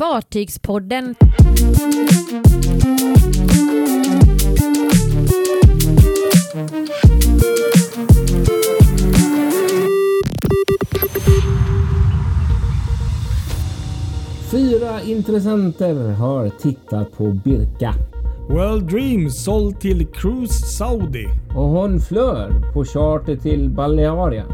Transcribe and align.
Fartygspodden. 0.00 1.14
Fyra 14.50 15.02
intressenter 15.02 16.12
har 16.12 16.48
tittat 16.48 17.12
på 17.16 17.30
Birka 17.44 17.94
World 18.48 18.90
Dream 18.90 19.30
såld 19.30 19.80
till 19.80 20.06
Cruise 20.06 20.66
Saudi. 20.66 21.26
och 21.56 21.68
hon 21.68 22.00
flör 22.00 22.72
på 22.72 22.84
charter 22.84 23.36
till 23.36 23.70
Balearia. 23.70 24.44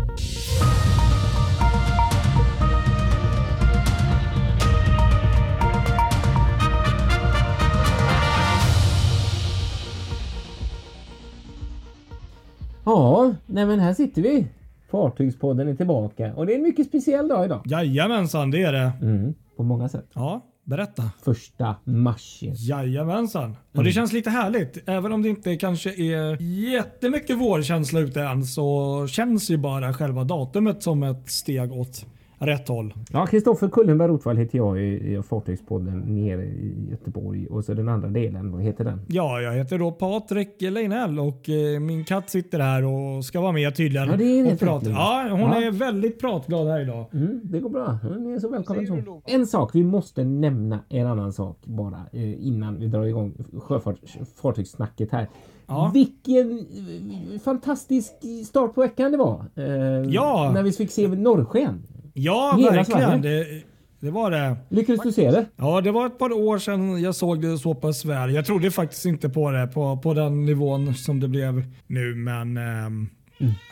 Ja, 12.86 13.34
nej 13.46 13.66
men 13.66 13.80
här 13.80 13.94
sitter 13.94 14.22
vi. 14.22 14.46
Fartygspodden 14.90 15.68
är 15.68 15.74
tillbaka 15.74 16.34
och 16.34 16.46
det 16.46 16.52
är 16.52 16.56
en 16.56 16.62
mycket 16.62 16.86
speciell 16.86 17.28
dag 17.28 17.44
idag. 17.44 17.62
Jajamensan, 17.64 18.50
det 18.50 18.62
är 18.62 18.72
det. 18.72 18.92
Mm, 19.02 19.34
på 19.56 19.62
många 19.62 19.88
sätt. 19.88 20.06
Ja, 20.12 20.46
berätta. 20.64 21.02
Första 21.24 21.76
mars. 21.84 22.38
Jajamensan. 22.42 23.56
Och 23.74 23.84
det 23.84 23.92
känns 23.92 24.12
lite 24.12 24.30
härligt. 24.30 24.88
Även 24.88 25.12
om 25.12 25.22
det 25.22 25.28
inte 25.28 25.56
kanske 25.56 25.90
är 25.90 26.42
jättemycket 26.72 27.36
vårkänsla 27.36 28.00
ute 28.00 28.22
än 28.22 28.44
så 28.44 29.06
känns 29.06 29.50
ju 29.50 29.56
bara 29.56 29.94
själva 29.94 30.24
datumet 30.24 30.82
som 30.82 31.02
ett 31.02 31.30
steg 31.30 31.72
åt 31.72 32.06
rätt 32.38 32.68
håll. 32.68 32.94
Ja, 33.12 33.26
Kristoffer 33.26 33.68
Kullenberg 33.68 34.08
Rotvall 34.08 34.36
heter 34.36 34.58
jag 34.58 34.78
i, 34.82 35.14
i 35.16 35.22
Fartygspodden 35.22 35.98
nere 36.00 36.44
i 36.44 36.86
Göteborg 36.90 37.46
och 37.46 37.64
så 37.64 37.74
den 37.74 37.88
andra 37.88 38.08
delen, 38.08 38.52
vad 38.52 38.62
heter 38.62 38.84
den? 38.84 39.00
Ja, 39.08 39.40
jag 39.40 39.52
heter 39.52 39.78
då 39.78 39.92
Patrik 39.92 40.48
Leinell 40.62 41.18
och 41.18 41.48
eh, 41.48 41.80
min 41.80 42.04
katt 42.04 42.30
sitter 42.30 42.58
här 42.60 42.84
och 42.84 43.24
ska 43.24 43.40
vara 43.40 43.52
med 43.52 43.76
tydligen. 43.76 44.08
Ja, 44.08 44.16
det 44.16 44.24
är 44.40 44.52
och 44.52 44.58
prata. 44.58 44.90
Ja, 44.90 45.26
hon 45.30 45.40
Ja. 45.40 45.62
är 45.62 45.70
väldigt 45.70 46.20
pratglad 46.20 46.66
här 46.68 46.80
idag. 46.80 47.04
Mm, 47.12 47.40
det 47.44 47.60
går 47.60 47.70
bra. 47.70 47.98
Ni 48.18 48.32
är 48.32 48.38
så 48.38 48.48
välkomna. 48.48 48.86
Så. 49.04 49.22
En 49.26 49.46
sak, 49.46 49.70
vi 49.74 49.84
måste 49.84 50.24
nämna 50.24 50.78
en 50.88 51.06
annan 51.06 51.32
sak 51.32 51.58
bara 51.64 52.00
eh, 52.12 52.46
innan 52.46 52.78
vi 52.80 52.86
drar 52.86 53.04
igång 53.04 53.34
sjöfart, 53.62 53.96
fartygssnacket 54.42 55.12
här. 55.12 55.28
Ja. 55.66 55.90
Vilken 55.94 56.58
eh, 56.58 57.40
fantastisk 57.40 58.12
start 58.46 58.74
på 58.74 58.80
veckan 58.80 59.10
det 59.12 59.16
var. 59.18 59.44
Eh, 59.54 59.64
Ja. 60.10 60.50
När 60.54 60.62
vi 60.62 60.72
fick 60.72 60.90
se 60.90 61.08
norrsken. 61.08 61.82
Ja, 62.18 62.54
Hela 62.58 62.72
verkligen. 62.72 63.22
Sverige. 63.22 63.44
Det, 63.44 63.62
det 64.00 64.10
var 64.10 64.30
det. 64.30 64.56
Lyckades 64.68 65.02
du 65.02 65.12
se 65.12 65.30
det? 65.30 65.46
Ja, 65.56 65.80
det 65.80 65.90
var 65.92 66.06
ett 66.06 66.18
par 66.18 66.32
år 66.32 66.58
sedan 66.58 67.02
jag 67.02 67.14
såg 67.14 67.42
det 67.42 67.58
så 67.58 67.74
pass 67.74 68.04
väl. 68.04 68.34
Jag 68.34 68.46
trodde 68.46 68.70
faktiskt 68.70 69.04
inte 69.06 69.28
på 69.28 69.50
det 69.50 69.66
på, 69.66 69.96
på 69.96 70.14
den 70.14 70.44
nivån 70.44 70.94
som 70.94 71.20
det 71.20 71.28
blev 71.28 71.64
nu, 71.86 72.14
men 72.14 72.56
ehm, 72.56 73.08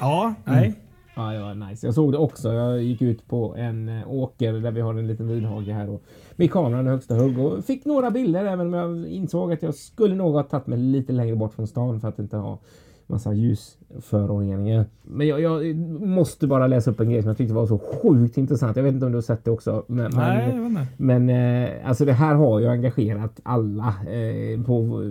ja, 0.01 0.35
nej. 0.45 0.75
Ja, 1.17 1.35
ja, 1.35 1.55
nice. 1.55 1.87
Jag 1.87 1.95
såg 1.95 2.13
det 2.13 2.19
också. 2.19 2.53
Jag 2.53 2.83
gick 2.83 3.03
ut 3.03 3.29
på 3.29 3.55
en 3.57 3.89
eh, 3.89 4.11
åker 4.11 4.53
där 4.53 4.71
vi 4.71 4.81
har 4.81 4.95
en 4.95 5.07
liten 5.07 5.29
vinhage 5.29 5.69
här 5.69 5.91
och 5.91 6.03
med 6.37 6.51
kameran 6.51 6.87
i 6.87 6.91
högsta 6.91 7.15
hugg 7.15 7.39
och 7.39 7.65
fick 7.65 7.85
några 7.85 8.11
bilder 8.11 8.45
även 8.45 8.67
om 8.67 8.73
jag 8.75 9.09
insåg 9.09 9.53
att 9.53 9.63
jag 9.63 9.75
skulle 9.75 10.15
nog 10.15 10.35
ha 10.35 10.43
tagit 10.43 10.67
mig 10.67 10.79
lite 10.79 11.13
längre 11.13 11.37
bort 11.37 11.55
från 11.55 11.67
stan 11.67 12.01
för 12.01 12.09
att 12.09 12.19
inte 12.19 12.37
ha 12.37 12.59
massa 13.07 13.33
ljusföroreningar. 13.33 14.85
Men 15.03 15.27
jag, 15.27 15.41
jag 15.41 15.77
måste 16.01 16.47
bara 16.47 16.67
läsa 16.67 16.91
upp 16.91 17.01
en 17.01 17.11
grej 17.11 17.23
som 17.23 17.29
jag 17.29 17.37
tyckte 17.37 17.55
var 17.55 17.67
så 17.67 17.79
sjukt 17.79 18.39
intressant. 18.39 18.77
Jag 18.77 18.85
vet 18.85 18.95
inte 18.95 19.07
om 19.07 19.13
du 19.13 19.17
har 19.17 19.23
sett 19.23 19.45
det 19.45 19.51
också. 19.51 19.85
Men, 19.87 20.11
Nej, 20.15 20.55
men, 20.55 20.87
men 20.97 21.65
eh, 21.65 21.89
alltså 21.89 22.05
det 22.05 22.13
här 22.13 22.35
har 22.35 22.61
ju 22.61 22.69
engagerat 22.69 23.41
alla. 23.43 23.95
Eh, 24.07 24.63
på, 24.67 25.03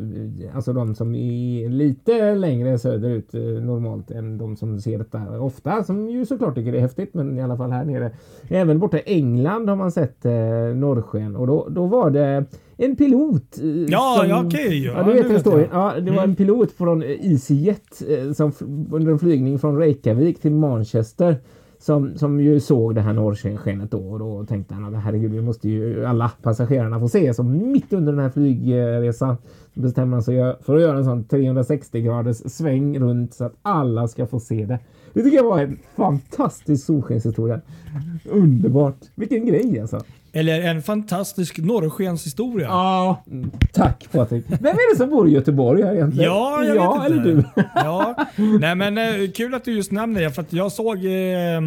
alltså 0.53 0.73
de 0.73 0.95
som 0.95 1.15
är 1.15 1.69
lite 1.69 2.35
längre 2.35 2.79
söderut 2.79 3.33
eh, 3.33 3.41
normalt 3.41 4.11
än 4.11 4.37
de 4.37 4.55
som 4.55 4.79
ser 4.79 4.97
detta 4.97 5.41
ofta. 5.41 5.83
Som 5.83 6.09
ju 6.09 6.25
såklart 6.25 6.55
tycker 6.55 6.71
det 6.71 6.77
är 6.77 6.81
häftigt. 6.81 7.13
Men 7.13 7.37
i 7.37 7.41
alla 7.41 7.57
fall 7.57 7.71
här 7.71 7.85
nere. 7.85 8.11
Även 8.47 8.79
borta 8.79 8.97
i 8.97 9.03
England 9.05 9.69
har 9.69 9.75
man 9.75 9.91
sett 9.91 10.25
eh, 10.25 10.33
norrsken. 10.75 11.35
Och 11.35 11.47
då, 11.47 11.67
då 11.69 11.85
var 11.85 12.09
det 12.09 12.45
en 12.85 12.95
pilot. 12.95 13.57
eh, 13.57 13.65
Ja, 13.87 14.17
som, 14.19 14.29
ja, 14.29 14.43
okej, 14.45 14.85
ja. 14.85 14.93
Ja, 14.95 15.03
du 15.03 15.13
vet 15.13 15.31
historien. 15.31 15.69
Ja, 15.71 15.93
det 15.99 16.11
var 16.11 16.23
en 16.23 16.35
pilot 16.35 16.71
från 16.71 17.03
eh, 17.03 17.31
EasyJet 17.31 18.01
eh, 18.09 18.31
som 18.33 18.51
under 18.91 19.11
en 19.11 19.19
flygning 19.19 19.59
från 19.59 19.77
Reykjavik 19.77 20.41
till 20.41 20.51
Manchester 20.51 21.35
som, 21.79 22.17
som 22.17 22.39
ju 22.39 22.59
såg 22.59 22.95
det 22.95 23.01
här 23.01 23.13
norrskenet 23.13 23.91
då 23.91 23.97
och 23.97 24.19
då 24.19 24.45
tänkte 24.45 24.73
han 24.73 24.95
att 24.95 25.03
herregud, 25.03 25.31
vi 25.31 25.41
måste 25.41 25.69
ju 25.69 26.05
alla 26.05 26.31
passagerarna 26.41 26.99
få 26.99 27.09
se. 27.09 27.33
Så 27.33 27.43
mitt 27.43 27.93
under 27.93 28.11
den 28.13 28.21
här 28.21 28.29
flygresan 28.29 29.37
bestämmer 29.73 30.13
han 30.13 30.23
sig 30.23 30.55
för 30.61 30.75
att 30.75 30.81
göra 30.81 30.97
en 30.97 31.03
sån 31.05 31.23
360 31.23 32.01
graders 32.01 32.37
sväng 32.37 32.99
runt 32.99 33.33
så 33.33 33.45
att 33.45 33.53
alla 33.61 34.07
ska 34.07 34.25
få 34.25 34.39
se 34.39 34.65
det. 34.65 34.79
Det 35.13 35.23
tycker 35.23 35.37
jag 35.37 35.43
var 35.43 35.59
en 35.59 35.79
fantastisk 35.95 36.85
solskenshistoria. 36.85 37.61
Underbart! 38.25 38.97
Vilken 39.15 39.45
grej 39.45 39.79
alltså! 39.79 40.03
Eller 40.35 40.61
en 40.61 40.81
fantastisk 40.81 41.57
norrskenshistoria. 41.57 42.67
Ja, 42.67 43.23
tack 43.71 44.07
Patrik. 44.11 44.45
Vem 44.47 44.65
är 44.65 44.93
det 44.93 44.97
som 44.97 45.09
bor 45.09 45.27
i 45.27 45.31
Göteborg 45.31 45.83
här 45.83 45.93
egentligen? 45.93 46.31
Ja, 46.31 46.63
jag 46.63 46.75
jag 46.75 47.03
vet 47.03 47.11
inte. 47.11 47.29
eller 47.29 47.35
du? 47.35 47.63
ja. 47.75 48.15
Nej 48.59 48.75
men 48.75 48.97
eh, 48.97 49.31
kul 49.31 49.53
att 49.53 49.65
du 49.65 49.71
just 49.73 49.91
nämner 49.91 50.21
det 50.21 50.31
för 50.31 50.41
att 50.41 50.53
jag 50.53 50.71
såg, 50.71 50.97
eh, 51.05 51.61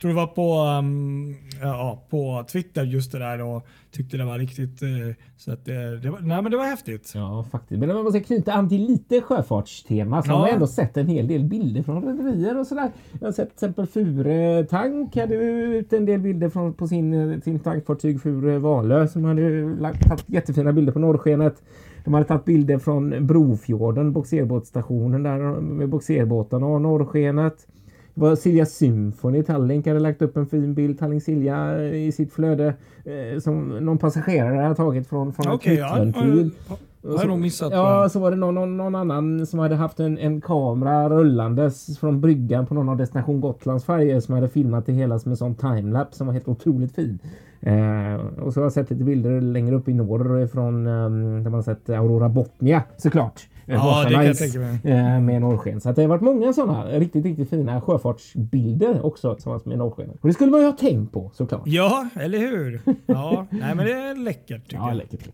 tror 0.00 0.08
det 0.08 0.16
var 0.16 0.26
på, 0.26 0.78
um, 0.78 1.34
ja, 1.62 2.02
på 2.10 2.44
Twitter 2.52 2.82
just 2.84 3.12
det 3.12 3.18
där 3.18 3.42
och 3.42 3.66
tyckte 3.90 4.16
det 4.16 4.24
var 4.24 4.38
riktigt, 4.38 4.82
eh, 4.82 4.88
så 5.36 5.52
att 5.52 5.68
eh, 5.68 5.74
det 6.02 6.10
var, 6.10 6.20
nej 6.20 6.42
men 6.42 6.50
det 6.50 6.56
var 6.56 6.64
häftigt. 6.64 7.12
Ja, 7.14 7.44
faktiskt. 7.50 7.80
Men 7.80 7.90
om 7.90 8.02
man 8.02 8.12
ska 8.12 8.20
knyta 8.22 8.52
an 8.52 8.68
till 8.68 8.86
lite 8.86 9.20
sjöfartstema 9.20 10.22
så 10.22 10.30
Ja. 10.30 10.34
har 10.34 10.40
man 10.40 10.50
ändå 10.50 10.66
sett 10.66 10.96
en 10.96 11.06
hel 11.08 11.26
del 11.28 11.44
bilder 11.44 11.82
från 11.82 12.04
rederier 12.04 12.58
och 12.58 12.66
sådär. 12.66 12.90
Jag 13.20 13.26
har 13.26 13.32
sett 13.32 13.48
till 13.48 13.54
exempel 13.54 13.86
Fure 13.86 14.64
Tank 14.64 15.16
hade 15.16 15.34
ut 15.34 15.92
en 15.92 16.04
del 16.06 16.20
bilder 16.20 16.48
från, 16.48 16.74
på 16.74 16.88
sin, 16.88 17.40
sin 17.42 17.58
tankfartyg 17.58 18.20
Fure 18.22 18.58
Valö 18.58 19.08
som 19.08 19.24
hade 19.24 19.60
lagt, 19.80 20.08
tagit 20.08 20.24
jättefina 20.26 20.72
bilder 20.72 20.92
på 20.92 20.98
norrskenet. 20.98 21.62
De 22.04 22.14
hade 22.14 22.26
tagit 22.26 22.44
bilder 22.44 22.78
från 22.78 23.26
Brofjorden, 23.26 24.12
bogserbåtsstationen 24.12 25.22
där 25.22 25.38
med 25.60 25.88
bogserbåtarna 25.88 26.66
och 26.66 26.82
norrskenet. 26.82 27.66
Det 28.14 28.20
var 28.20 28.36
Silja 28.36 28.66
Symphony 28.66 29.42
Tallink 29.42 29.86
hade 29.86 30.00
lagt 30.00 30.22
upp 30.22 30.36
en 30.36 30.46
fin 30.46 30.74
bild, 30.74 30.98
Tallink 30.98 31.22
Silja 31.22 31.84
i 31.88 32.12
sitt 32.12 32.32
flöde 32.32 32.74
eh, 33.04 33.40
som 33.40 33.68
någon 33.68 33.98
passagerare 33.98 34.62
hade 34.62 34.74
tagit 34.74 35.08
från, 35.08 35.32
från 35.32 35.48
Okej, 35.48 35.72
en 35.72 35.78
ja, 35.78 35.88
kvittventil. 35.88 36.50
ja, 36.68 36.76
har 37.08 37.18
jag 37.18 37.28
nog 37.28 37.38
missat. 37.38 37.72
Ja, 37.72 38.08
så 38.08 38.20
var 38.20 38.30
det 38.30 38.36
någon, 38.36 38.54
någon, 38.54 38.76
någon 38.76 38.94
annan 38.94 39.46
som 39.46 39.58
hade 39.58 39.76
haft 39.76 40.00
en, 40.00 40.18
en 40.18 40.40
kamera 40.40 41.08
rullandes 41.10 41.98
från 41.98 42.20
bryggan 42.20 42.66
på 42.66 42.74
någon 42.74 42.88
av 42.88 42.96
Destination 42.96 43.40
Gotlands 43.40 43.84
färger 43.84 44.20
som 44.20 44.34
hade 44.34 44.48
filmat 44.48 44.86
det 44.86 44.92
hela 44.92 45.18
som 45.18 45.30
en 45.30 45.36
sån 45.36 45.54
timelapse 45.54 46.18
som 46.18 46.26
var 46.26 46.34
helt 46.34 46.48
otroligt 46.48 46.94
fin. 46.94 47.18
Eh, 47.60 48.14
och 48.42 48.52
så 48.52 48.60
har 48.60 48.64
jag 48.64 48.72
sett 48.72 48.90
lite 48.90 49.04
bilder 49.04 49.40
längre 49.40 49.74
upp 49.74 49.88
i 49.88 49.94
norr 49.94 50.46
från 50.46 50.86
eh, 50.86 51.42
där 51.42 51.50
man 51.50 51.62
sett 51.62 51.90
Aurora 51.90 52.28
Botnia 52.28 52.82
såklart. 52.96 53.48
Ja, 53.70 54.04
det 54.08 54.14
kan 54.14 54.26
jag 54.26 54.36
tänka 54.38 54.58
mig. 54.58 54.78
eh, 54.84 55.20
Med 55.20 55.40
norrsken. 55.40 55.80
Så 55.80 55.92
det 55.92 56.02
har 56.02 56.08
varit 56.08 56.22
många 56.22 56.52
sådana 56.52 56.84
riktigt, 56.86 57.24
riktigt 57.24 57.50
fina 57.50 57.80
sjöfartsbilder 57.80 59.06
också 59.06 59.34
tillsammans 59.34 59.64
med 59.64 59.78
norrsken. 59.78 60.10
Och 60.20 60.28
det 60.28 60.34
skulle 60.34 60.50
man 60.50 60.60
ju 60.60 60.66
ha 60.66 60.72
tänkt 60.72 61.12
på 61.12 61.30
såklart. 61.34 61.62
ja 61.64 62.06
eller 62.20 62.38
hur? 62.38 62.80
Ja, 63.06 63.46
nej 63.50 63.74
men 63.74 63.86
det 63.86 63.92
är 63.92 64.14
läckert 64.24 64.62
tycker 64.64 64.76
Ja, 64.76 64.88
jag. 64.88 64.96
läckert. 64.96 65.28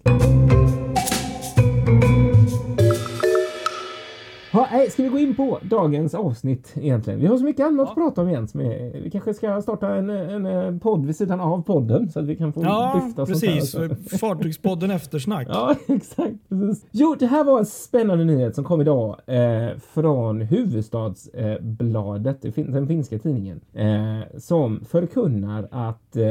Ja, 4.56 4.68
nej, 4.72 4.90
ska 4.90 5.02
vi 5.02 5.08
gå 5.08 5.18
in 5.18 5.34
på 5.34 5.58
dagens 5.62 6.14
avsnitt 6.14 6.72
egentligen? 6.76 7.20
Vi 7.20 7.26
har 7.26 7.36
så 7.36 7.44
mycket 7.44 7.66
annat 7.66 7.88
att 7.88 7.94
prata 7.94 8.20
om. 8.20 8.46
Med. 8.54 8.92
Vi 9.02 9.10
kanske 9.10 9.34
ska 9.34 9.62
starta 9.62 9.94
en, 9.94 10.10
en, 10.10 10.80
podd 10.80 11.06
vid 11.06 11.16
sidan 11.16 11.40
av 11.40 11.62
podden 11.62 12.10
så 12.10 12.20
att 12.20 12.26
vi 12.26 12.36
kan 12.36 12.52
få 12.52 12.62
Ja, 12.62 13.00
dryfta 13.02 13.26
sånt 13.26 13.44
här 13.44 13.54
precis. 13.54 13.74
också. 13.74 14.16
Fartygspodden 14.18 14.90
Eftersnack. 14.90 15.46
Ja, 15.56 15.74
exakt. 15.88 16.48
Precis. 16.48 16.86
Jo, 16.90 17.16
det 17.18 17.26
här 17.26 17.44
var 17.44 17.58
en 17.58 17.66
spännande 17.66 18.24
nyhet 18.24 18.54
som 18.54 18.64
kom 18.64 18.80
idag 18.80 19.16
eh, 19.26 19.68
från 19.94 20.40
Huvudstadsbladet, 20.40 22.44
eh, 22.44 22.52
den 22.56 22.86
finska 22.86 23.18
tidningen, 23.18 23.60
eh, 23.72 24.38
som 24.38 24.84
förkunnar 24.84 25.68
att 25.70 26.16
eh, 26.16 26.22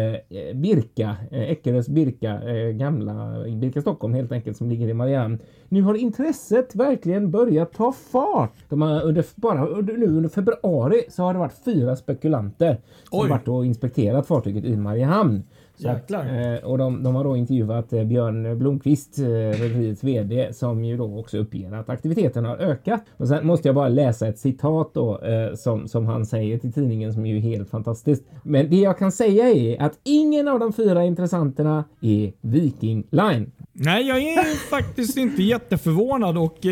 Birka, 0.56 1.16
eh, 1.32 1.52
Eckerös 1.52 1.90
Birka, 1.90 2.42
eh, 2.42 2.72
gamla 2.72 3.44
Birka 3.62 3.82
Stockholm 3.82 4.14
helt 4.14 4.32
enkelt, 4.32 4.58
som 4.58 4.70
ligger 4.70 4.88
i 4.88 4.94
Marianne, 4.94 5.38
nu 5.70 5.82
har 5.82 5.94
intresset 5.94 6.76
verkligen 6.76 7.32
börjat 7.32 7.74
ta 7.74 7.92
fart. 7.92 8.54
De 8.70 8.82
har 8.82 9.02
under, 9.02 9.26
bara 9.36 9.68
under, 9.68 9.98
nu 9.98 10.08
under 10.08 10.30
februari 10.30 11.02
så 11.10 11.24
har 11.24 11.34
det 11.34 11.40
varit 11.40 11.64
fyra 11.66 11.96
spekulanter 11.96 12.82
som 13.10 13.20
Oj. 13.20 13.30
varit 13.30 13.48
och 13.48 13.66
inspekterat 13.66 14.28
fartyget 14.28 14.66
i 14.66 14.78
Mariehamn. 14.78 15.44
Att, 15.76 15.84
Jäklar. 15.84 16.54
eh, 16.54 16.64
och 16.64 16.78
de, 16.78 17.04
de 17.04 17.16
har 17.16 17.24
då 17.24 17.38
intervjuat 17.38 17.94
eh, 17.94 18.04
Björn 18.04 18.58
Blomqvist, 18.60 19.20
eh, 19.20 19.24
rederiets 19.24 20.04
VD, 20.04 20.54
som 20.54 20.86
ju 20.86 20.98
då 20.98 21.20
också 21.20 21.38
uppger 21.38 21.72
att 21.74 21.90
aktiviteten 21.90 22.46
har 22.46 22.58
ökat. 22.58 23.04
Och 23.18 23.28
sen 23.28 23.48
måste 23.48 23.68
jag 23.68 23.76
bara 23.76 23.88
läsa 23.88 24.28
ett 24.28 24.40
citat 24.40 24.94
då 24.94 25.22
som, 25.56 25.88
som 25.88 26.06
han 26.06 26.26
säger 26.26 26.58
till 26.58 26.74
tidningen 26.74 27.14
som 27.14 27.26
är 27.26 27.34
ju 27.34 27.40
helt 27.40 27.70
fantastiskt. 27.70 28.24
Men 28.44 28.70
det 28.70 28.76
jag 28.76 28.98
kan 28.98 29.12
säga 29.12 29.50
är 29.50 29.82
att 29.82 30.00
ingen 30.04 30.48
av 30.48 30.60
de 30.60 30.74
fyra 30.74 31.04
intressanterna 31.06 31.84
är 32.02 32.34
Viking 32.42 33.04
Line. 33.10 33.52
Nej, 33.74 34.08
jag 34.08 34.18
är 34.18 34.70
faktiskt 34.70 35.18
inte 35.18 35.44
jätteförvånad 35.44 36.38
och 36.38 36.66
eh, 36.66 36.72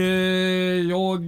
jag 0.90 1.20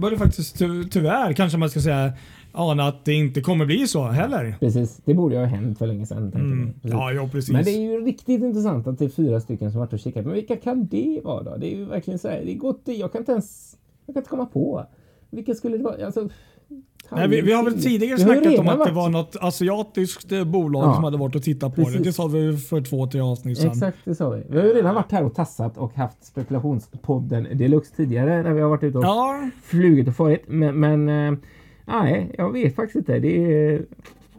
börjar 0.00 0.16
faktiskt 0.18 0.58
ty 0.58 0.84
tyvärr 0.84 1.32
kanske 1.32 1.58
man 1.58 1.70
ska 1.70 1.80
säga 1.80 2.12
ana 2.52 2.82
att 2.88 3.04
det 3.04 3.12
inte 3.14 3.40
kommer 3.40 3.66
bli 3.66 3.86
så 3.86 4.04
heller. 4.04 4.56
Precis, 4.60 5.00
det 5.04 5.14
borde 5.14 5.34
ju 5.34 5.40
ha 5.40 5.46
hänt 5.46 5.78
för 5.78 5.86
länge 5.86 6.06
sedan. 6.06 6.30
Precis. 6.32 6.92
Ja, 6.92 7.12
ja 7.12 7.28
precis. 7.32 7.52
Men 7.52 7.64
det 7.64 7.70
är 7.70 7.80
ju 7.80 8.04
riktigt 8.04 8.42
intressant 8.42 8.86
att 8.86 8.98
det 8.98 9.04
är 9.04 9.08
fyra 9.08 9.40
stycken 9.40 9.70
som 9.72 9.80
varit 9.80 9.92
och 9.92 9.98
kikat. 9.98 10.24
Men 10.24 10.34
vilka 10.34 10.56
kan 10.56 10.86
det 10.86 11.20
vara 11.24 11.42
då? 11.42 11.56
Det 11.56 11.74
är 11.74 11.76
ju 11.76 11.84
verkligen 11.84 12.18
så 12.18 12.28
här, 12.28 12.42
det 12.44 12.52
är 12.52 12.56
gott. 12.56 12.80
Jag 12.84 13.12
kan 13.12 13.20
inte 13.20 13.32
ens, 13.32 13.76
jag 14.06 14.14
kan 14.14 14.20
inte 14.20 14.30
komma 14.30 14.46
på. 14.46 14.86
Vilka 15.30 15.54
skulle 15.54 15.76
det 15.76 15.84
vara? 15.84 16.06
Alltså, 16.06 16.28
Nej, 17.10 17.28
vi, 17.28 17.40
vi 17.40 17.52
har 17.52 17.64
väl 17.64 17.82
tidigare 17.82 18.16
Det 18.16 18.22
ju 18.22 18.26
snackat 18.40 18.58
om 18.58 18.68
att 18.68 18.72
det 18.74 18.78
varit- 18.78 18.94
var 18.94 19.08
något 19.08 19.36
asiatiskt 19.40 20.32
eh, 20.32 20.44
bolag 20.44 20.84
Ja. 20.84 20.94
som 20.94 21.04
hade 21.04 21.16
varit 21.16 21.34
och 21.36 21.42
tittat 21.42 21.74
på 21.74 21.84
Precis. 21.84 21.98
det. 21.98 22.04
Det 22.04 22.12
sa 22.12 22.26
vi 22.26 22.56
för 22.56 22.80
två, 22.80 23.06
tre 23.06 23.20
avsnitt 23.20 23.58
sedan. 23.58 23.70
Exakt, 23.70 23.98
det 24.04 24.14
sa 24.14 24.30
vi. 24.30 24.42
Vi 24.48 24.58
har 24.58 24.64
ju 24.66 24.72
redan 24.72 24.94
varit 24.94 25.12
här 25.12 25.24
och 25.24 25.34
tassat 25.34 25.78
och 25.78 25.94
haft 25.94 26.24
spekulationspodden 26.24 27.48
deluxe 27.58 27.96
tidigare 27.96 28.42
när 28.42 28.52
vi 28.52 28.60
har 28.60 28.68
varit 28.68 28.82
ute 28.82 28.98
och 28.98 29.04
Ja, 29.04 29.50
flugit 29.64 30.08
och 30.08 30.16
farit. 30.16 30.42
Men, 30.48 30.80
men 30.80 31.08
eh, 31.32 31.38
nej, 31.84 32.34
jag 32.38 32.52
vet 32.52 32.76
faktiskt 32.76 32.96
inte. 32.96 33.18
Det 33.18 33.54
är 33.54 33.86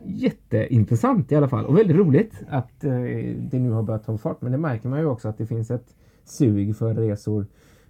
jätteintressant 0.05 1.31
i 1.31 1.35
alla 1.35 1.47
fall 1.47 1.65
och 1.65 1.77
väldigt 1.77 1.97
roligt 1.97 2.33
att 2.49 2.83
eh, 2.83 2.91
det 3.37 3.59
nu 3.59 3.71
har 3.71 3.83
börjat 3.83 4.05
ta 4.05 4.17
fart. 4.17 4.41
Men 4.41 4.51
det 4.51 4.57
märker 4.57 4.89
man 4.89 4.99
ju 4.99 5.05
också 5.05 5.27
att 5.27 5.37
det 5.37 5.45
finns 5.45 5.71
ett 5.71 5.95
sug 6.23 6.75
för 6.75 6.93
resor, 6.93 7.45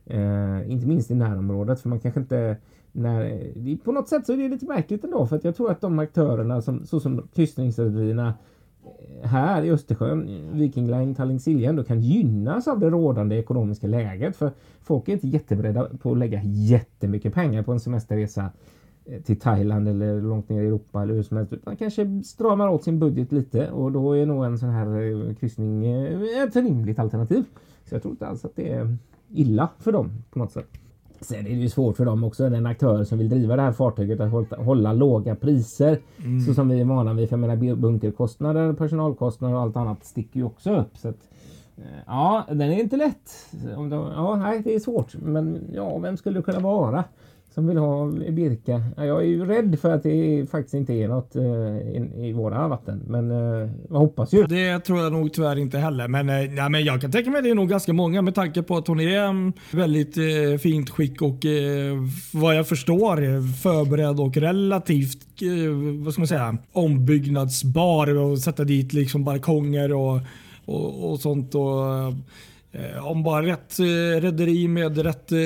eh, 0.05 0.71
inte 0.71 0.87
minst 0.87 1.11
i 1.11 1.15
närområdet. 1.15 1.81
För 1.81 1.89
man 1.89 1.99
kanske 1.99 2.19
inte 2.19 2.57
när, 2.91 3.77
på 3.83 3.91
något 3.91 4.07
sätt 4.07 4.25
så 4.25 4.33
är 4.33 4.37
det 4.37 4.49
lite 4.49 4.65
märkligt 4.65 5.03
ändå 5.03 5.27
för 5.27 5.35
att 5.35 5.43
jag 5.43 5.55
tror 5.55 5.71
att 5.71 5.81
de 5.81 5.99
aktörerna 5.99 6.61
som, 6.61 6.85
såsom 6.85 7.27
kryssningsrederierna 7.35 8.33
eh, 8.83 9.29
här 9.29 9.63
i 9.63 9.71
Östersjön, 9.71 10.49
Viking 10.53 10.87
Line, 10.87 11.15
Tallink 11.15 11.41
Silja 11.41 11.69
ändå 11.69 11.83
kan 11.83 12.01
gynnas 12.01 12.67
av 12.67 12.79
det 12.79 12.89
rådande 12.89 13.35
ekonomiska 13.35 13.87
läget. 13.87 14.35
För 14.35 14.51
folk 14.81 15.07
är 15.07 15.13
inte 15.13 15.27
jätteberedda 15.27 15.89
på 16.01 16.11
att 16.11 16.17
lägga 16.17 16.41
jättemycket 16.43 17.33
pengar 17.33 17.63
på 17.63 17.71
en 17.71 17.79
semesterresa 17.79 18.51
till 19.23 19.39
Thailand 19.39 19.87
eller 19.87 20.21
långt 20.21 20.49
ner 20.49 20.61
i 20.61 20.67
Europa 20.67 21.01
eller 21.01 21.13
hur 21.13 21.23
som 21.23 21.37
helst. 21.37 21.53
Man 21.65 21.75
kanske 21.75 22.21
stramar 22.23 22.67
åt 22.67 22.83
sin 22.83 22.99
budget 22.99 23.31
lite 23.31 23.71
och 23.71 23.91
då 23.91 24.17
är 24.17 24.25
nog 24.25 24.45
en 24.45 24.57
sån 24.57 24.69
här 24.69 25.01
eh, 25.01 25.35
kryssning 25.35 25.85
eh, 25.85 26.43
ett 26.43 26.55
rimligt 26.55 26.99
alternativ. 26.99 27.43
Så 27.85 27.95
jag 27.95 28.01
tror 28.01 28.11
inte 28.11 28.27
alls 28.27 28.45
att 28.45 28.55
det 28.55 28.73
är 28.73 28.97
illa 29.33 29.69
för 29.79 29.91
dem 29.91 30.11
på 30.31 30.39
något 30.39 30.51
sätt. 30.51 30.67
Sen 31.21 31.39
är 31.39 31.49
det 31.49 31.61
ju 31.61 31.69
svårt 31.69 31.97
för 31.97 32.05
dem 32.05 32.23
också, 32.23 32.49
den 32.49 32.65
aktör 32.65 33.03
som 33.03 33.17
vill 33.17 33.29
driva 33.29 33.55
det 33.55 33.61
här 33.61 33.71
fartyget 33.71 34.19
att 34.19 34.31
hålla, 34.31 34.57
hålla 34.57 34.93
låga 34.93 35.35
priser. 35.35 35.99
Så 36.45 36.53
som 36.53 36.69
vi 36.69 36.81
är 36.81 36.85
vana 36.85 37.13
vid. 37.13 37.29
För 37.29 37.37
jag 37.37 37.39
menar 37.39 37.75
bunkerkostnader, 37.75 38.73
personalkostnader 38.73 39.55
och 39.55 39.61
allt 39.61 39.77
annat 39.77 40.05
sticker 40.05 40.39
ju 40.39 40.45
också 40.45 40.75
upp. 40.75 40.97
Så 40.97 41.09
att, 41.09 41.29
eh, 41.77 41.83
ja, 42.05 42.45
den 42.47 42.61
är 42.61 42.79
inte 42.79 42.97
lätt. 42.97 43.31
Om 43.77 43.89
de, 43.89 44.11
ja, 44.15 44.35
nej, 44.35 44.61
det 44.63 44.75
är 44.75 44.79
svårt. 44.79 45.15
Men 45.15 45.61
ja, 45.73 45.97
vem 45.97 46.17
skulle 46.17 46.39
det 46.39 46.43
kunna 46.43 46.59
vara? 46.59 47.03
Som 47.53 47.67
vill 47.67 47.77
ha 47.77 48.07
Birka. 48.07 48.83
Jag 48.97 49.21
är 49.21 49.25
ju 49.25 49.45
rädd 49.45 49.79
för 49.79 49.91
att 49.91 50.03
det 50.03 50.49
faktiskt 50.51 50.73
inte 50.73 50.93
är 50.93 51.07
något 51.07 51.35
eh, 51.35 51.43
i, 51.43 52.27
i 52.29 52.33
våra 52.33 52.67
vatten. 52.67 53.01
Men 53.07 53.31
eh, 53.31 53.69
jag 53.89 53.97
hoppas 53.97 54.33
ju. 54.33 54.43
det 54.43 54.79
tror 54.79 54.99
jag 54.99 55.11
nog 55.11 55.33
tyvärr 55.33 55.55
inte 55.55 55.77
heller. 55.77 56.07
Men, 56.07 56.29
eh, 56.29 56.35
nej, 56.35 56.69
men 56.69 56.83
jag 56.83 57.01
kan 57.01 57.11
tänka 57.11 57.31
mig 57.31 57.37
att 57.37 57.43
det 57.43 57.49
är 57.49 57.55
nog 57.55 57.69
ganska 57.69 57.93
många 57.93 58.21
med 58.21 58.35
tanke 58.35 58.63
på 58.63 58.77
att 58.77 58.87
hon 58.87 58.99
är 58.99 59.25
mm, 59.25 59.53
väldigt 59.71 60.17
fint 60.61 60.89
skick 60.89 61.21
och 61.21 61.45
vad 62.33 62.55
jag 62.55 62.67
förstår 62.67 63.17
förberedd 63.61 64.19
och 64.19 64.37
relativt 64.37 65.19
vad 66.03 66.13
ska 66.13 66.21
man 66.21 66.27
säga, 66.27 66.57
ombyggnadsbar 66.71 68.17
och 68.17 68.39
sätta 68.39 68.63
dit 68.63 68.93
liksom 68.93 69.23
balkonger 69.23 69.93
och, 69.93 70.19
och, 70.65 71.11
och 71.11 71.19
sånt. 71.19 71.55
Och, 71.55 71.83
om 73.03 73.23
bara 73.23 73.45
rätt 73.45 73.79
eh, 73.79 74.21
rederi 74.21 74.67
med 74.67 74.97
rätt 74.97 75.31
eh, 75.31 75.37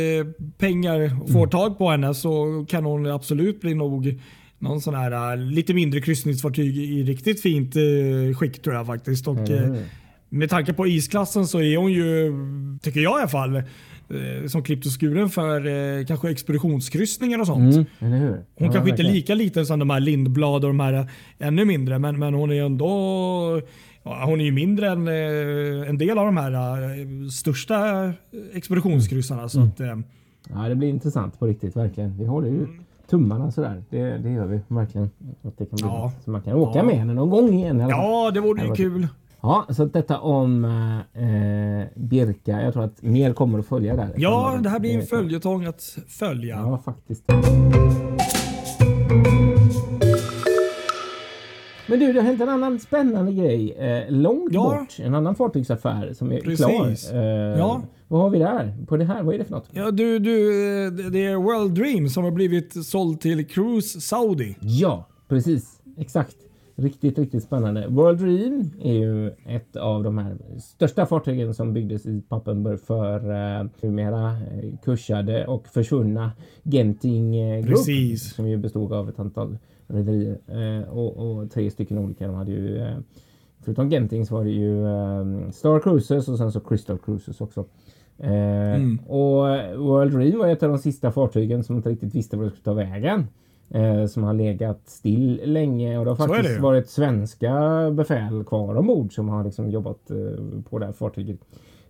pengar 0.58 1.32
får 1.34 1.48
tag 1.48 1.78
på 1.78 1.90
henne 1.90 2.14
så 2.14 2.66
kan 2.70 2.86
hon 2.86 3.06
absolut 3.12 3.62
bli 3.62 3.74
nog 3.74 4.20
någon 4.60 4.82
sån 4.82 4.96
här 4.96 5.32
eh, 5.34 5.38
lite 5.38 5.74
mindre 5.74 6.02
kryssningsfartyg 6.02 6.78
i 6.78 7.04
riktigt 7.04 7.42
fint 7.42 7.76
eh, 7.76 8.38
skick 8.38 8.62
tror 8.62 8.76
jag 8.76 8.86
faktiskt. 8.86 9.28
Och, 9.28 9.50
eh, 9.50 9.64
Mm. 9.64 9.84
med 10.30 10.50
tanke 10.50 10.74
på 10.74 10.88
isklassen 10.88 11.48
så 11.48 11.62
är 11.62 11.78
hon 11.78 11.92
ju, 11.92 12.32
tycker 12.82 13.00
jag 13.00 13.18
i 13.20 13.22
alla 13.22 13.28
fall, 13.28 13.56
eh, 13.56 14.48
som 14.48 14.64
klippt 14.64 14.86
och 14.86 15.00
skuren 15.00 15.30
för 15.30 15.66
eh, 16.00 16.06
kanske 16.06 16.30
expeditionskryssningar 16.30 17.40
och 17.40 17.48
sånt. 17.48 17.76
Mm? 17.76 17.88
Hon 18.22 18.44
Ja, 18.58 18.72
kanske 18.72 18.90
inte 18.90 19.02
är 19.02 19.12
lika 19.14 19.36
liten 19.36 19.66
som 19.66 19.80
de 19.80 19.90
här 19.90 20.00
Lindblad 20.00 20.54
och 20.66 20.70
de 20.70 20.80
här 20.80 20.94
eh, 20.94 21.06
ännu 21.40 21.66
mindre, 21.66 22.00
men, 22.00 22.20
men 22.20 22.34
hon 22.34 22.52
är 22.52 22.64
ändå 22.64 23.62
ja, 24.10 24.26
hon 24.26 24.42
är 24.42 24.46
ju 24.46 24.52
mindre 24.52 24.88
än 24.90 25.08
eh, 25.08 25.90
en 25.90 25.98
del 25.98 26.18
av 26.18 26.26
de 26.26 26.38
här 26.38 26.52
eh, 26.84 27.28
största 27.30 28.14
expeditionskryssarna. 28.54 29.50
Så 29.50 29.62
att, 29.62 29.80
eh, 29.80 29.96
Ja, 30.50 30.70
det 30.70 30.76
blir 30.76 30.90
intressant 30.90 31.40
på 31.40 31.46
riktigt, 31.46 31.76
verkligen. 31.76 32.18
Vi 32.18 32.26
håller 32.26 32.48
ju 32.50 32.68
tummarna 33.10 33.52
sådär. 33.52 33.84
Det, 33.90 34.18
det 34.18 34.30
gör 34.30 34.46
vi 34.46 34.60
verkligen. 34.68 35.10
Att 35.44 35.58
det 35.58 35.66
kan 35.66 35.76
bli 35.76 35.86
Ja. 35.86 36.12
Så 36.26 36.32
man 36.32 36.42
kan 36.42 36.54
åka 36.54 36.80
Ja. 36.80 36.84
med 36.84 36.96
henne 36.96 37.14
någon 37.14 37.30
gång 37.30 37.54
igen. 37.54 37.80
fall. 37.80 37.90
ja, 37.90 38.32
det 38.34 38.40
vore 38.40 38.62
Det 38.62 38.68
ju 38.68 38.76
kul. 38.76 39.08
Ja, 39.42 39.66
så 39.70 39.86
detta 39.86 40.20
om 40.20 40.66
eh, 40.66 41.86
Birka. 41.96 42.62
Jag 42.62 42.74
tror 42.74 42.84
att 42.84 43.02
mer 43.02 43.34
kommer 43.34 43.60
att 43.60 43.66
följa 43.68 43.96
där. 43.96 44.14
Ja, 44.18 44.60
det 44.64 44.70
här 44.70 44.80
blir 44.80 44.96
en 45.00 45.06
följetong 45.06 45.66
att 45.66 45.98
följa. 46.08 46.56
Ja, 46.56 46.82
faktiskt. 46.86 47.24
Men 51.90 52.00
du, 52.00 52.14
det 52.14 52.20
har 52.20 52.26
hänt 52.28 52.42
en 52.42 52.50
annan 52.50 52.80
spännande 52.80 53.32
grej 53.34 53.72
eh, 53.72 54.12
långt 54.12 54.54
Ja. 54.54 54.64
bort. 54.80 55.00
En 55.00 55.16
annan 55.16 55.36
fartygsaffär 55.36 56.14
som 56.14 56.32
är 56.32 56.42
Precis. 56.42 56.66
klar. 57.10 57.18
Eh, 57.22 57.58
Ja. 57.60 57.82
Vad 58.10 58.22
har 58.22 58.30
vi 58.30 58.40
där? 58.40 58.74
På 58.88 58.98
det 58.98 59.06
här, 59.06 59.24
vad 59.24 59.36
är 59.36 59.40
det 59.40 59.46
för 59.46 59.52
något? 59.52 59.70
Ja, 59.72 59.92
du, 59.92 60.20
du, 60.20 60.48
eh, 60.86 60.92
det- 61.12 61.26
är 61.26 61.36
World 61.36 61.72
Dream 61.74 62.10
som 62.10 62.24
har 62.24 62.32
blivit 62.32 62.86
såld 62.86 63.20
till 63.22 63.48
Cruise 63.48 64.02
Saudi. 64.02 64.56
Ja, 64.62 65.08
precis. 65.28 65.82
Exakt. 65.98 66.36
Riktigt, 66.76 67.18
riktigt 67.20 67.44
spännande. 67.44 67.88
World 67.90 68.20
Dream 68.20 68.72
är 68.84 68.94
ju 68.94 69.28
ett 69.28 69.76
av 69.76 70.04
de 70.04 70.18
här 70.18 70.38
största 70.60 71.06
fartygen 71.06 71.54
som 71.54 71.74
byggdes 71.74 72.06
i 72.06 72.22
Papenburg 72.30 72.80
för 72.80 73.16
eh, 73.60 73.66
numera 73.82 74.30
eh, 74.32 74.78
kursade 74.84 75.48
och 75.48 75.68
försvunna 75.68 76.32
Genting 76.64 77.36
eh, 77.38 77.60
Group. 77.60 77.70
Precis. 77.78 78.34
Som 78.36 78.48
ju 78.48 78.58
bestod 78.58 78.94
av 78.94 79.10
ett 79.10 79.20
antal 79.20 79.58
rederier 79.88 80.38
eh, 80.48 80.90
och, 80.90 81.18
och 81.18 81.52
tre 81.52 81.72
stycken 81.72 81.98
olika. 81.98 82.28
De 82.28 82.36
hade 82.36 82.52
ju, 82.52 82.78
eh, 82.82 82.98
förutom 83.64 83.90
Genting 83.90 84.26
så 84.26 84.36
var 84.36 84.44
det 84.44 84.50
ju 84.52 84.86
eh, 84.86 85.50
Star 85.52 85.80
Cruises 85.80 86.28
och 86.28 86.38
sen 86.38 86.52
så 86.52 86.60
Crystal 86.60 86.98
Cruises 86.98 87.42
också. 87.42 87.66
Eh, 88.18 88.82
Och 89.08 89.38
World 89.80 90.12
Dream 90.14 90.40
var 90.40 90.48
ett 90.48 90.64
av 90.64 90.70
de 90.70 90.78
sista 90.78 91.12
fartygen 91.12 91.64
som 91.64 91.76
inte 91.76 91.90
riktigt 91.90 92.16
visste 92.16 92.38
var 92.38 92.44
det 92.44 92.50
skulle 92.50 92.64
ta 92.64 92.74
vägen. 92.74 93.28
Eh, 93.70 94.06
som 94.06 94.24
har 94.24 94.34
legat 94.34 94.82
still 94.86 95.42
länge 95.46 95.98
och 95.98 96.06
det 96.06 96.12
har 96.12 96.16
Så 96.16 96.24
det 96.28 96.34
faktiskt 96.34 96.58
ju. 96.58 96.62
varit 96.62 96.90
svenska 96.90 97.52
befäl 97.92 98.44
kvar 98.44 98.76
ombord 98.76 99.14
som 99.16 99.30
har 99.30 99.44
liksom 99.44 99.70
jobbat 99.70 100.12
eh, 100.12 100.62
på 100.70 100.80
det 100.80 100.86
här 100.86 100.94
fartyget. 100.94 101.40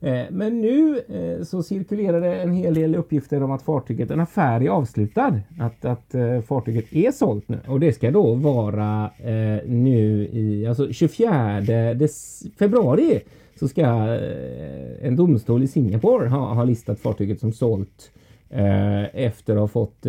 Eh, 0.01 0.23
men 0.31 0.61
nu 0.61 1.01
eh, 1.09 1.43
så 1.43 1.63
cirkulerar 1.63 2.21
det 2.21 2.35
en 2.35 2.51
hel 2.51 2.73
del 2.73 2.95
uppgifter 2.95 3.43
om 3.43 3.51
att 3.51 3.61
fartyget, 3.61 4.11
en 4.11 4.19
affär 4.19 4.61
är 4.61 4.69
avslutad. 4.69 5.39
Att, 5.59 5.85
att 5.85 6.15
eh, 6.15 6.41
fartyget 6.41 6.93
är 6.93 7.11
sålt 7.11 7.49
nu 7.49 7.59
och 7.67 7.79
det 7.79 7.93
ska 7.93 8.11
då 8.11 8.33
vara 8.33 9.11
nu 9.65 10.29
i 10.31 10.65
alltså 10.67 10.91
24 10.91 11.61
februari 12.59 13.19
så 13.59 13.67
ska 13.67 13.85
en 15.01 15.15
domstol 15.15 15.63
i 15.63 15.67
Singapore 15.67 16.27
ha, 16.27 16.53
ha 16.53 16.63
listat 16.63 16.99
fartyget 16.99 17.39
som 17.39 17.53
sålt 17.53 18.11
efter 19.13 19.53
att 19.53 19.59
ha 19.59 19.67
fått 19.67 20.05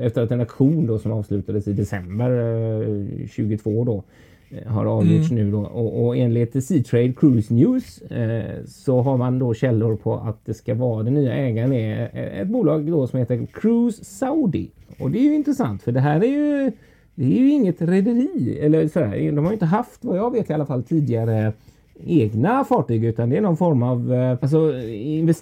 efter 0.00 0.22
att 0.22 0.30
en 0.30 0.40
auktion 0.40 0.86
då 0.86 0.98
som 0.98 1.12
avslutades 1.12 1.68
i 1.68 1.72
december 1.72 3.26
22 3.28 3.84
då 3.84 4.04
har 4.66 4.86
avgjorts 4.86 5.30
nu 5.30 5.50
då 5.50 5.60
och, 5.60 6.06
och 6.06 6.16
enligt 6.16 6.64
Seatrade 6.64 7.12
Cruise 7.12 7.54
News 7.54 8.02
eh, 8.02 8.64
så 8.66 9.00
har 9.00 9.16
man 9.16 9.38
då 9.38 9.54
källor 9.54 9.96
på 9.96 10.14
att 10.14 10.44
det 10.44 10.54
ska 10.54 10.74
vara 10.74 11.02
den 11.02 11.14
nya 11.14 11.34
ägaren 11.34 11.72
är 11.72 12.10
eh, 12.12 12.40
ett 12.40 12.48
bolag 12.48 12.90
då 12.90 13.06
som 13.06 13.18
heter 13.18 13.46
Cruise 13.52 14.04
Saudi 14.04 14.70
och 14.98 15.10
det 15.10 15.18
är 15.18 15.22
ju 15.22 15.34
intressant 15.34 15.82
för 15.82 15.92
det 15.92 16.00
här 16.00 16.24
är 16.24 16.28
ju 16.28 16.72
det 17.14 17.24
är 17.24 17.38
ju 17.38 17.50
inget 17.50 17.82
rederi 17.82 18.58
eller 18.60 18.88
sådär. 18.88 19.32
De 19.32 19.38
har 19.38 19.52
ju 19.52 19.54
inte 19.54 19.66
haft 19.66 20.04
vad 20.04 20.18
jag 20.18 20.32
vet 20.32 20.50
i 20.50 20.52
alla 20.52 20.66
fall 20.66 20.82
tidigare 20.82 21.52
egna 22.06 22.64
fartyg 22.64 23.04
utan 23.04 23.30
det 23.30 23.36
är 23.36 23.40
någon 23.40 23.56
form 23.56 23.82
av 23.82 24.12
eh, 24.14 24.30
alltså, 24.42 24.80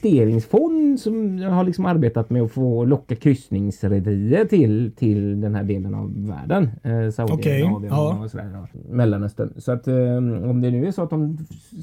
investeringsfond 0.00 1.00
som 1.00 1.38
har 1.42 1.64
liksom 1.64 1.86
arbetat 1.86 2.30
med 2.30 2.42
att 2.42 2.52
få 2.52 2.84
locka 2.84 3.14
kryssningsrederier 3.16 4.44
till, 4.44 4.92
till 4.96 5.40
den 5.40 5.54
här 5.54 5.64
delen 5.64 5.94
av 5.94 6.26
världen. 6.28 6.70
Eh, 6.82 7.10
Saudiarabien 7.10 7.72
Okej, 7.74 7.88
ja. 7.90 8.20
och 8.24 8.30
sådär, 8.30 8.50
ja. 8.54 8.66
Mellanöstern. 8.90 9.52
Så 9.56 9.72
att 9.72 9.88
eh, 9.88 9.94
om 10.50 10.60
det 10.60 10.70
nu 10.70 10.86
är 10.86 10.90
så 10.90 11.02
att 11.02 11.10
de 11.10 11.38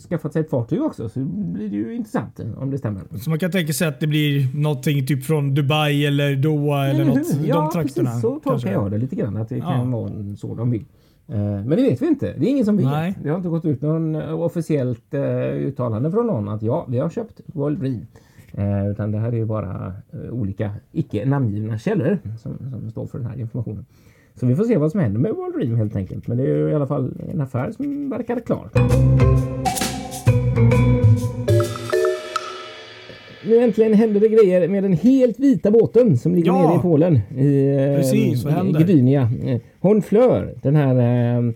skaffat 0.09 0.33
sig 0.33 0.39
ett 0.41 0.49
fartyg 0.49 0.81
också 0.81 1.09
så 1.09 1.19
blir 1.19 1.69
det 1.69 1.75
ju 1.75 1.95
intressant 1.95 2.39
eh, 2.39 2.61
om 2.61 2.71
det 2.71 2.77
stämmer. 2.77 3.01
Så 3.19 3.29
man 3.29 3.39
kan 3.39 3.51
tänka 3.51 3.73
sig 3.73 3.87
att 3.87 3.99
det 3.99 4.07
blir 4.07 4.55
någonting 4.57 5.05
typ 5.07 5.23
från 5.23 5.53
Dubai 5.53 6.05
eller 6.05 6.35
Doha 6.35 6.85
eller 6.87 7.01
Eller 7.01 7.05
något. 7.05 7.17
hur? 7.17 7.41
De 7.41 7.47
Ja, 7.47 7.69
trakterna. 7.73 8.09
precis 8.09 8.21
så 8.21 8.39
tolkar 8.39 8.71
jag 8.71 8.91
det 8.91 8.97
lite 8.97 9.15
grann. 9.15 9.37
Att 9.37 9.49
det 9.49 9.59
kan 9.59 9.91
Ja. 9.91 9.97
vara 9.97 10.11
så 10.37 10.55
de 10.55 10.71
vill. 10.71 10.85
Eh, 11.27 11.37
Men 11.39 11.69
det 11.69 11.75
vet 11.75 12.01
vi 12.01 12.07
inte. 12.07 12.33
Det 12.37 12.45
är 12.45 12.49
ingen 12.49 12.65
som 12.65 12.77
vet. 12.77 12.85
Nej. 12.85 13.15
Det 13.23 13.29
har 13.29 13.37
inte 13.37 13.49
gått 13.49 13.65
ut 13.65 13.81
någon 13.81 14.15
eh, 14.15 14.41
officiellt 14.41 15.13
eh, 15.13 15.21
uttalande 15.53 16.11
från 16.11 16.27
någon 16.27 16.49
att 16.49 16.61
ja, 16.61 16.85
vi 16.89 16.99
har 16.99 17.09
köpt. 17.09 17.41
Eh, 18.53 18.87
utan 18.91 19.11
det 19.11 19.17
här 19.17 19.31
är 19.31 19.37
ju 19.37 19.45
bara 19.45 19.93
olika 20.31 20.71
icke 20.91 21.25
namngivna 21.25 21.77
källor 21.77 22.17
som, 22.39 22.57
som 22.71 22.89
står 22.91 23.07
för 23.07 23.17
den 23.17 23.27
här 23.27 23.39
informationen. 23.39 23.85
Så 24.35 24.45
vi 24.45 24.55
får 24.55 24.63
se 24.63 24.77
vad 24.77 24.91
som 24.91 24.99
händer 24.99 25.19
med 25.19 25.35
Dream 25.55 25.75
helt 25.75 25.95
enkelt. 25.95 26.27
Men 26.27 26.37
det 26.37 26.43
är 26.43 26.47
ju 26.47 26.69
i 26.69 26.73
alla 26.75 26.87
fall 26.87 27.13
en 27.33 27.41
affär 27.41 27.71
som 27.71 28.09
verkar 28.09 28.39
klar. 28.39 28.69
Nu 33.47 33.57
äntligen 33.57 33.93
händer 33.93 34.19
det 34.19 34.27
grejer 34.27 34.67
med 34.67 34.83
den 34.83 34.93
helt 34.93 35.39
vita 35.39 35.71
båten 35.71 36.17
som 36.17 36.35
ligger 36.35 36.47
Ja. 36.51 36.67
nere 36.67 36.75
i 36.75 36.81
Polen. 36.81 37.19
I, 37.37 37.67
eh, 37.69 37.95
Precis, 37.97 38.43
vad 38.43 38.53
händer? 38.53 38.79
Gdynia. 38.83 39.29
Eh, 39.45 39.61
Honfleur, 39.79 40.53
den 40.61 40.75
här 40.75 40.95
eh, 41.37 41.51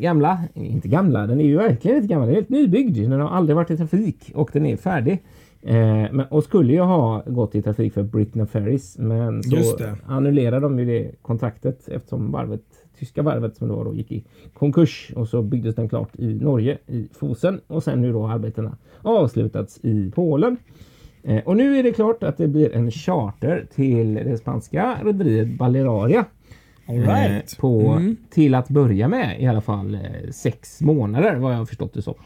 gamla, 0.00 0.38
inte 0.54 0.88
gamla, 0.88 1.26
den 1.26 1.40
är 1.40 1.44
ju 1.44 1.56
verkligen 1.56 1.96
inte 1.96 2.08
gammal, 2.08 2.26
den 2.26 2.34
är 2.34 2.40
helt 2.40 2.48
nybyggd. 2.48 2.96
Den 3.10 3.20
har 3.20 3.28
aldrig 3.28 3.56
varit 3.56 3.70
i 3.70 3.76
trafik 3.76 4.30
och 4.34 4.50
den 4.52 4.66
är 4.66 4.76
färdig. 4.76 5.18
Eh, 5.62 5.76
men, 6.12 6.20
och 6.30 6.44
skulle 6.44 6.72
ju 6.72 6.80
ha 6.80 7.22
gått 7.26 7.54
i 7.54 7.62
trafik 7.62 7.92
för 7.94 8.02
Britain 8.02 8.46
Ferries 8.46 8.98
men 8.98 9.42
så 9.42 9.76
annullerade 10.06 10.60
de 10.60 10.78
ju 10.78 10.84
det 10.84 11.10
kontraktet 11.22 11.88
eftersom 11.88 12.30
varvet, 12.32 12.62
tyska 12.98 13.22
varvet 13.22 13.56
som 13.56 13.68
då, 13.68 13.84
då 13.84 13.94
gick 13.94 14.12
i 14.12 14.24
konkurs 14.54 15.12
och 15.16 15.28
så 15.28 15.42
byggdes 15.42 15.74
den 15.74 15.88
klart 15.88 16.10
i 16.18 16.34
Norge 16.34 16.78
i 16.86 17.08
Fosen 17.12 17.60
och 17.66 17.82
sen 17.82 18.02
nu 18.02 18.12
då 18.12 18.26
arbetena 18.26 18.76
avslutats 19.02 19.80
i 19.82 20.10
Polen. 20.14 20.56
Eh, 21.22 21.42
och 21.44 21.56
nu 21.56 21.78
är 21.78 21.82
det 21.82 21.92
klart 21.92 22.22
att 22.22 22.36
det 22.36 22.48
blir 22.48 22.74
en 22.74 22.90
charter 22.90 23.66
till 23.74 24.14
det 24.14 24.38
spanska 24.38 24.98
rederiet 25.04 25.48
Balearia. 25.48 26.24
Right. 26.86 27.52
Eh, 27.52 27.60
på, 27.60 27.80
Mm. 27.80 28.16
Till 28.30 28.54
att 28.54 28.68
börja 28.68 29.08
med 29.08 29.42
i 29.42 29.46
alla 29.46 29.60
fall 29.60 29.94
eh, 29.94 30.30
sex 30.30 30.80
månader 30.80 31.36
vad 31.36 31.52
jag 31.52 31.58
har 31.58 31.66
förstått 31.66 31.94
det 31.94 32.02
så. 32.02 32.16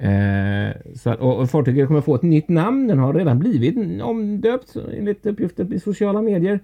Eh, 0.00 0.94
så 0.94 1.10
att, 1.10 1.20
och, 1.20 1.40
och 1.40 1.50
fartyget 1.50 1.86
kommer 1.86 2.00
få 2.00 2.14
ett 2.14 2.22
nytt 2.22 2.48
namn. 2.48 2.86
Den 2.86 2.98
har 2.98 3.14
redan 3.14 3.38
blivit 3.38 4.02
omdöpt 4.02 4.76
enligt 4.98 5.26
uppgifter 5.26 5.74
i 5.74 5.80
sociala 5.80 6.22
medier. 6.22 6.60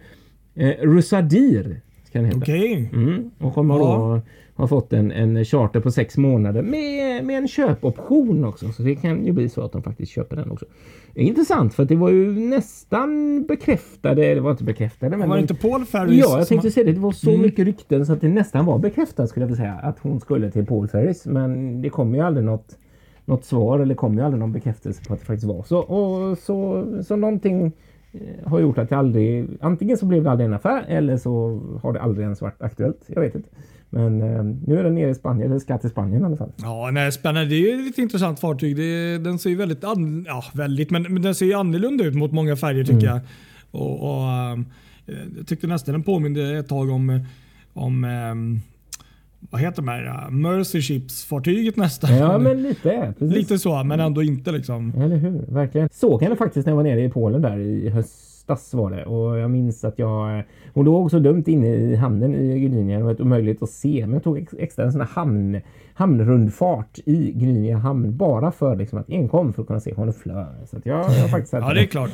Eh, 0.54 0.74
Rusadir 0.80 1.80
ska 2.16 2.22
den 2.22 2.24
heta. 2.24 2.38
Okej. 2.38 2.90
Mm, 2.92 3.30
och 3.38 3.54
kommer 3.54 3.74
Ja. 3.78 3.80
då 3.80 4.20
ha 4.62 4.68
fått 4.68 4.92
en, 4.92 5.12
en 5.12 5.44
charter 5.44 5.80
på 5.80 5.90
sex 5.90 6.16
månader 6.16 6.62
med, 6.62 7.24
med 7.24 7.38
en 7.38 7.48
köpoption 7.48 8.44
också. 8.44 8.68
Så 8.72 8.82
det 8.82 8.94
kan 8.94 9.26
ju 9.26 9.32
bli 9.32 9.48
så 9.48 9.62
att 9.62 9.72
de 9.72 9.82
faktiskt 9.82 10.12
köper 10.12 10.36
den 10.36 10.50
också. 10.50 10.66
Det 11.14 11.22
intressant 11.22 11.74
för 11.74 11.82
att 11.82 11.88
det 11.88 11.96
var 11.96 12.10
ju 12.10 12.32
nästan 12.40 13.42
bekräftade, 13.48 14.34
det 14.34 14.40
var 14.40 14.50
inte 14.50 14.64
bekräftade 14.64 15.16
men 15.16 15.28
Var 15.28 15.36
det 15.36 15.42
de- 15.42 15.52
inte 15.52 15.54
Paul 15.68 15.84
Ferris 15.84 16.20
Ja, 16.28 16.38
jag 16.38 16.48
tänkte 16.48 16.70
säga 16.70 16.86
det. 16.86 16.92
Det 16.92 17.00
var 17.00 17.12
så 17.12 17.30
Mm. 17.30 17.42
mycket 17.42 17.64
rykten 17.64 18.06
så 18.06 18.12
att 18.12 18.20
det 18.20 18.28
nästan 18.28 18.66
var 18.66 18.78
bekräftat 18.78 19.28
skulle 19.28 19.44
jag 19.44 19.48
vilja 19.48 19.62
säga 19.62 19.74
att 19.74 19.98
hon 19.98 20.20
skulle 20.20 20.50
till 20.50 20.66
Paul 20.66 20.88
Ferris. 20.88 21.26
Men 21.26 21.82
det 21.82 21.88
kom 21.88 22.14
ju 22.14 22.20
aldrig 22.20 22.44
något, 22.46 22.78
något 23.24 23.44
svar 23.44 23.78
eller 23.80 23.94
kom 23.94 24.14
ju 24.18 24.20
aldrig 24.24 24.40
någon 24.40 24.52
bekräftelse 24.52 25.04
på 25.08 25.14
att 25.14 25.20
det 25.20 25.26
faktiskt 25.26 25.46
var 25.48 25.62
så. 25.62 25.78
Och 25.78 26.38
så, 26.38 26.84
så 27.02 27.16
någonting 27.16 27.72
har 28.44 28.60
gjort 28.60 28.78
att 28.78 28.88
det 28.88 28.96
aldrig, 28.96 29.48
antingen 29.60 29.96
så 29.96 30.06
blev 30.06 30.24
det 30.24 30.30
aldrig 30.30 30.46
en 30.46 30.54
affär 30.54 30.84
eller 30.88 31.16
så 31.16 31.62
har 31.82 31.92
det 31.92 32.00
aldrig 32.00 32.24
ens 32.24 32.40
varit 32.40 32.62
aktuellt. 32.62 33.04
Jag 33.06 33.20
vet 33.20 33.34
inte. 33.34 33.48
Men 33.90 34.22
eh, 34.22 34.44
nu 34.66 34.78
är 34.78 34.84
den 34.84 34.94
nere 34.94 35.10
i 35.10 35.14
Spanien, 35.14 35.50
eller 35.50 35.60
ska 35.60 35.78
till 35.78 35.90
Spanien 35.90 36.22
i 36.22 36.24
alla 36.24 36.36
fall. 36.36 36.52
Ja, 36.56 36.90
nej, 36.92 37.12
spännande. 37.12 37.48
Det 37.50 37.54
är 37.54 37.76
ju 37.76 37.88
ett 37.88 37.98
intressant 37.98 38.40
fartyg. 38.40 38.76
Det, 38.76 39.18
den 39.18 39.38
ser 39.38 39.50
ju 39.50 39.56
väldigt, 39.56 39.84
an, 39.84 40.24
ja, 40.28 40.44
väldigt 40.54 40.90
men, 40.90 41.02
men 41.02 41.22
den 41.22 41.34
ser 41.34 41.46
ju 41.46 41.54
annorlunda 41.54 42.04
ut 42.04 42.14
mot 42.14 42.32
många 42.32 42.56
färger 42.56 42.84
tycker 42.84 43.06
jag. 43.06 43.20
Och, 43.70 44.02
och, 44.02 44.30
ehm, 44.30 44.64
jag 45.36 45.46
tyckte 45.46 45.66
nästan 45.66 45.92
den 45.92 46.02
påminde 46.02 46.58
ett 46.58 46.68
tag 46.68 46.90
om, 46.90 47.20
om 47.72 48.04
ehm, 48.04 48.60
vad 49.50 49.60
heter 49.60 49.76
de 49.82 49.88
här? 49.88 50.04
uh, 50.06 50.30
Mercy 50.30 50.80
Ships-fartyget 50.80 51.76
nästan. 51.76 52.16
Ja, 52.16 52.38
men 52.38 52.62
lite. 52.62 53.14
Precis. 53.18 53.36
Lite 53.36 53.58
så, 53.58 53.84
men 53.84 54.00
ändå 54.00 54.22
inte 54.22 54.52
liksom. 54.52 54.92
Eller 54.96 55.16
hur? 55.16 55.44
Verkligen. 55.48 55.88
Såg 55.92 56.22
henne 56.22 56.36
faktiskt 56.36 56.66
när 56.66 56.72
jag 56.72 56.76
var 56.76 56.82
nere 56.84 57.04
i 57.04 57.08
Polen 57.10 57.42
där 57.42 57.58
i 57.58 57.88
höstas 57.88 58.74
var 58.74 58.90
det. 58.90 59.04
Och 59.04 59.38
jag 59.38 59.50
minns 59.50 59.84
att 59.84 59.98
jag... 59.98 60.42
Hon 60.74 60.84
låg 60.84 61.10
så 61.10 61.18
dumt 61.18 61.44
inne 61.46 61.66
i 61.74 61.96
hamnen 61.96 62.34
i 62.34 62.60
Gdynia. 62.60 62.98
Det 62.98 63.04
var 63.04 63.22
omöjligt 63.22 63.62
att 63.62 63.70
se. 63.70 64.00
Men 64.00 64.12
jag 64.12 64.24
tog 64.24 64.38
ex- 64.38 64.54
extra 64.58 64.84
en 64.84 64.92
sån 64.92 65.00
här 65.00 65.08
hamn, 65.08 65.60
hamnrundfart 65.94 66.98
i 67.04 67.32
Gdynia 67.32 67.76
hamn. 67.76 68.16
Bara 68.16 68.52
för 68.52 68.76
liksom 68.76 68.98
att 68.98 69.10
enkom 69.10 69.52
för 69.52 69.62
att 69.62 69.68
kunna 69.68 69.80
se 69.80 69.92
hon 69.96 70.12
flör. 70.12 70.54
Så 70.66 70.76
jag, 70.84 70.98
jag 70.98 71.30
faktiskt 71.30 71.52
Ja, 71.52 71.74
det 71.74 71.80
är 71.80 71.86
klart. 71.86 72.10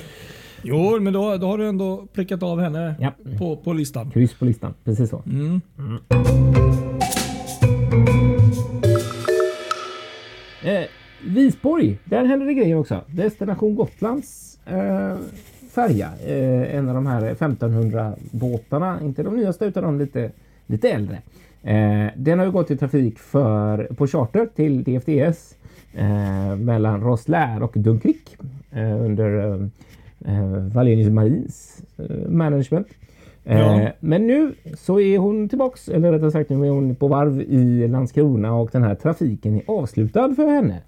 Jo, 0.63 1.01
men 1.01 1.13
då, 1.13 1.37
då 1.37 1.47
har 1.47 1.59
du 1.59 1.69
ändå 1.69 2.07
prickat 2.13 2.43
av 2.43 2.61
henne 2.61 2.95
Ja. 3.01 3.13
på, 3.39 3.57
på 3.57 3.73
listan. 3.73 4.11
Kryss 4.11 4.35
på 4.35 4.45
listan. 4.45 4.75
Precis 4.85 5.11
så. 5.11 5.23
Mm. 5.27 5.61
Eh, 10.65 10.85
Visborg, 11.27 11.99
där 12.05 12.25
händer 12.25 12.47
det 12.47 12.55
grejer 12.55 12.77
också. 12.77 13.01
Destination 13.07 13.75
Gotlands 13.75 14.59
eh, 14.67 15.17
färja. 15.71 16.11
Eh, 16.27 16.77
en 16.77 16.89
av 16.89 16.95
de 16.95 17.07
här 17.07 17.23
1500 17.27 18.15
båtarna, 18.31 18.99
inte 19.03 19.23
de 19.23 19.37
nyaste 19.37 19.65
utan 19.65 19.83
de 19.85 19.99
lite, 19.99 20.31
lite 20.67 20.91
äldre. 20.91 21.19
Eh, 21.63 22.07
den 22.17 22.39
har 22.39 22.47
gått 22.47 22.71
i 22.71 22.77
trafik 22.77 23.19
för, 23.19 23.85
på 23.85 24.07
charter 24.07 24.49
till 24.57 24.83
DFDS 24.85 25.55
eh, 25.95 26.57
mellan 26.57 27.01
Roslair 27.01 27.63
och 27.63 27.73
Dunkirk 27.75 28.37
eh, 28.71 29.01
under 29.05 29.51
eh, 29.53 29.67
Wallenius 30.75 31.09
Marins 31.11 31.83
eh, 31.99 32.29
management. 32.29 32.87
Eh, 33.45 33.59
Ja. 33.59 33.89
Men 34.01 34.27
nu 34.27 34.55
så 34.79 35.01
är 35.01 35.19
hon 35.19 35.49
tillbaks, 35.49 35.89
eller 35.89 36.13
rättare 36.13 36.31
sagt 36.31 36.51
nu 36.51 36.67
är 36.67 36.71
hon 36.71 36.95
på 36.95 37.09
varv 37.09 37.41
i 37.41 37.89
Landskrona 37.89 38.55
och 38.55 38.71
den 38.73 38.83
här 38.83 38.95
trafiken 38.95 39.55
är 39.57 39.63
avslutad 39.67 40.35
för 40.35 40.47
henne. 40.47 40.83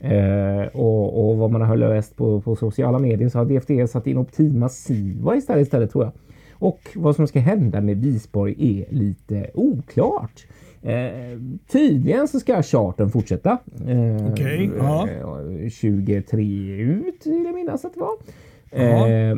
Eh, 0.00 0.66
och, 0.76 1.30
och 1.30 1.36
vad 1.36 1.50
man 1.50 1.60
har 1.62 1.76
läst 1.76 2.16
på, 2.16 2.40
på 2.40 2.56
sociala 2.56 2.98
medier 2.98 3.28
så 3.28 3.38
har 3.38 3.44
DFD 3.44 3.90
satt 3.90 4.06
in 4.06 4.18
Optima 4.18 4.68
Siva 4.68 5.36
istället, 5.36 5.62
istället 5.66 5.90
tror 5.92 6.04
jag. 6.04 6.12
Och 6.52 6.80
vad 6.94 7.16
som 7.16 7.26
ska 7.26 7.40
hända 7.40 7.80
med 7.80 7.96
Visborg 8.02 8.54
är 8.58 8.94
lite 8.94 9.50
oklart. 9.54 10.46
Eh, 10.82 11.38
tydligen 11.72 12.28
så 12.28 12.40
ska 12.40 12.62
chartern 12.62 13.10
fortsätta. 13.10 13.58
Eh, 13.88 14.32
Okej, 14.32 14.70
ja. 14.78 15.08
eh, 15.08 15.68
23 15.70 16.44
ut 16.76 17.26
vill 17.26 17.44
jag 17.44 17.54
minnas 17.54 17.84
att 17.84 17.94
det 17.94 18.00
var. 18.00 18.14
Eh, 18.70 19.36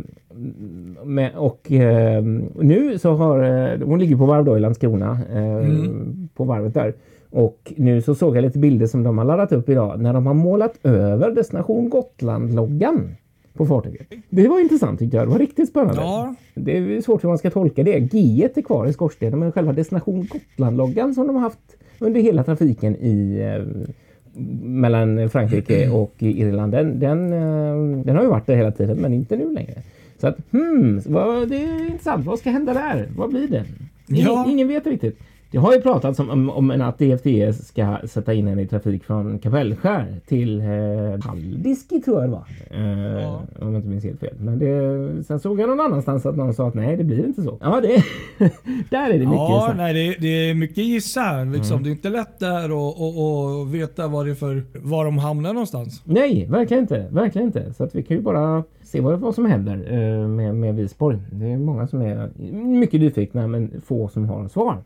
men, 1.05 1.35
och 1.35 1.73
eh, 1.73 2.23
nu 2.61 2.99
så 2.99 3.13
har 3.13 3.43
eh, 3.73 3.79
hon 3.87 3.99
ligger 3.99 4.17
på 4.17 4.27
varv 4.27 4.45
då 4.45 4.57
i 4.57 4.61
Landskrona 4.61 5.19
eh, 5.33 5.43
Mm. 5.57 6.29
på 6.35 6.45
varvet 6.45 6.75
där. 6.75 6.95
Och 7.31 7.73
nu 7.77 8.03
så 8.03 8.15
såg 8.15 8.37
jag 8.37 8.43
lite 8.43 8.59
bilder 8.59 8.87
som 8.87 9.03
de 9.03 9.19
har 9.19 9.25
laddat 9.25 9.53
upp 9.53 9.69
idag 9.69 10.01
när 10.01 10.13
de 10.13 10.27
har 10.27 10.35
målat 10.35 10.79
över 10.83 11.31
Destination 11.31 11.91
Gotland-loggan 11.91 13.09
på 13.55 13.67
fartyget. 13.67 14.07
Det 14.31 14.49
var 14.49 14.61
intressant 14.61 14.99
tyckte 14.99 15.17
jag. 15.17 15.27
Det 15.27 15.31
var 15.31 15.39
riktigt 15.39 15.69
spännande. 15.69 16.01
Ja. 16.01 16.35
Det 16.55 16.79
är 16.79 17.01
svårt 17.01 17.25
hur 17.25 17.29
man 17.29 17.39
ska 17.39 17.51
tolka 17.51 17.83
det. 17.83 18.01
G 18.01 18.49
är 18.55 18.63
kvar 18.63 18.87
i 18.87 18.93
skorstenen 18.93 19.39
men 19.39 19.53
själva 19.53 19.73
Destination 19.73 20.27
Gotland-loggan 20.27 21.15
som 21.15 21.27
de 21.27 21.37
har 21.37 21.43
haft 21.43 21.77
under 21.99 22.21
hela 22.21 22.45
trafiken 22.45 22.97
i 22.97 23.39
eh, 23.41 23.89
mellan 24.63 25.31
Frankrike 25.31 25.89
och 25.89 26.15
Irland. 26.19 26.73
Den, 26.73 26.99
den, 27.01 27.33
eh, 27.33 28.05
den 28.05 28.17
har 28.17 28.23
ju 28.23 28.29
varit 28.29 28.47
där 28.47 28.57
hela 28.57 28.71
tiden 28.71 28.97
men 28.97 29.13
inte 29.15 29.37
nu 29.37 29.53
längre. 29.53 29.75
Så 30.21 30.27
att 30.27 30.37
hmm, 30.51 31.01
vad, 31.07 31.49
det 31.49 31.57
är 31.57 31.87
intressant. 31.87 32.27
Vad 32.27 32.39
ska 32.39 32.51
hända 32.51 32.75
där? 32.75 33.09
Vad 33.17 33.31
blir 33.31 33.49
det? 33.49 33.65
Ingen, 34.09 34.25
Ja. 34.27 34.47
ingen 34.49 34.69
vet 34.69 34.87
riktigt. 34.87 35.19
Det 35.53 35.59
har 35.59 35.73
ju 35.73 35.81
pratats 35.81 36.19
om, 36.21 36.31
om, 36.31 36.51
om 36.51 36.81
att 36.81 36.99
DFDS 36.99 37.67
ska 37.67 37.97
sätta 38.05 38.35
in 38.35 38.49
en 38.49 38.59
i 38.59 38.67
trafik 38.67 39.05
från 39.05 39.39
Kapellskär 39.39 40.21
till 40.27 40.61
eh, 40.61 40.67
Haldiski 41.27 42.01
tror 42.01 42.21
jag 42.21 42.29
det 42.29 42.33
var. 42.33 42.45
Eh, 42.71 43.23
Ja. 43.23 43.43
Om 43.61 43.67
jag 43.73 43.77
inte 43.77 43.89
minns 43.89 44.05
helt 44.05 44.21
fel. 44.21 44.35
Men 44.39 44.59
det, 44.59 45.25
sen 45.25 45.41
såg 45.41 45.61
jag 45.61 45.69
någon 45.69 45.81
annanstans 45.81 46.27
att 46.27 46.37
någon 46.37 46.55
sa 46.55 46.69
att 46.69 46.75
nej 46.75 46.97
det 46.97 47.05
blir 47.05 47.27
inte 47.27 47.43
så. 47.43 47.59
Ja 47.61 47.81
det, 47.81 47.89
där 48.91 49.11
är 49.11 49.13
det 49.13 49.19
mycket 49.19 49.33
Ja, 49.33 49.73
nej, 49.77 49.95
det, 49.95 50.17
det 50.21 50.51
är 50.51 50.55
mycket 50.55 50.79
gissa 50.79 51.21
här. 51.21 51.45
Liksom. 51.45 51.73
Mm. 51.73 51.83
Det 51.83 51.89
är 51.89 51.91
inte 51.91 52.09
lätt 52.09 52.39
där 52.39 52.73
och 52.73 53.75
veta 53.75 54.09
vad 54.09 54.27
det 54.27 54.31
är 54.31 54.35
för, 54.35 54.63
var 54.75 55.05
de 55.05 55.19
hamnar 55.19 55.53
någonstans. 55.53 56.03
Nej, 56.05 56.47
verkligen 56.51 56.83
inte. 56.83 57.07
Verkligen 57.11 57.47
inte. 57.47 57.73
Så 57.75 57.85
att 57.85 57.95
vi 57.95 58.03
kan 58.03 58.17
ju 58.17 58.23
bara 58.23 58.65
se 58.83 59.01
vad, 59.01 59.21
vad 59.21 59.35
som 59.35 59.47
händer 59.47 59.75
eh, 59.93 60.29
med, 60.29 60.55
med 60.55 60.75
Visborg. 60.75 61.19
Det 61.33 61.47
är 61.47 61.59
många 61.59 61.87
som 61.87 62.03
är 62.03 62.31
mycket 62.55 63.01
nyfikna 63.01 63.47
men 63.47 63.81
få 63.87 64.09
som 64.09 64.29
har 64.29 64.49
svar. 64.49 64.79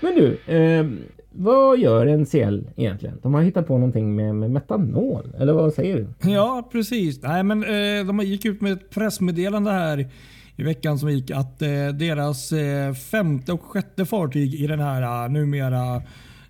Men 0.00 0.14
du, 0.14 0.38
eh, 0.54 0.86
vad 1.32 1.78
gör 1.78 2.06
NCL 2.06 2.64
egentligen? 2.76 3.18
De 3.22 3.34
har 3.34 3.42
hittat 3.42 3.66
på 3.66 3.78
någonting 3.78 4.16
med, 4.16 4.34
med 4.34 4.50
metanol, 4.50 5.34
eller 5.38 5.52
vad 5.52 5.72
säger 5.74 5.96
du? 5.96 6.30
Ja, 6.30 6.68
precis. 6.72 7.22
Nej, 7.22 7.42
men, 7.42 7.62
eh, 7.62 8.06
de 8.06 8.20
gick 8.20 8.44
ut 8.44 8.60
med 8.60 8.72
ett 8.72 8.90
pressmeddelande 8.90 9.70
här 9.70 10.08
i 10.56 10.62
veckan 10.62 10.98
som 10.98 11.10
gick 11.10 11.30
att 11.30 11.62
eh, 11.62 11.88
deras 11.94 12.52
eh, 12.52 12.94
femte 12.94 13.52
och 13.52 13.62
sjätte 13.62 14.04
fartyg 14.06 14.54
i 14.54 14.66
den 14.66 14.80
här 14.80 15.24
uh, 15.26 15.32
numera 15.32 15.96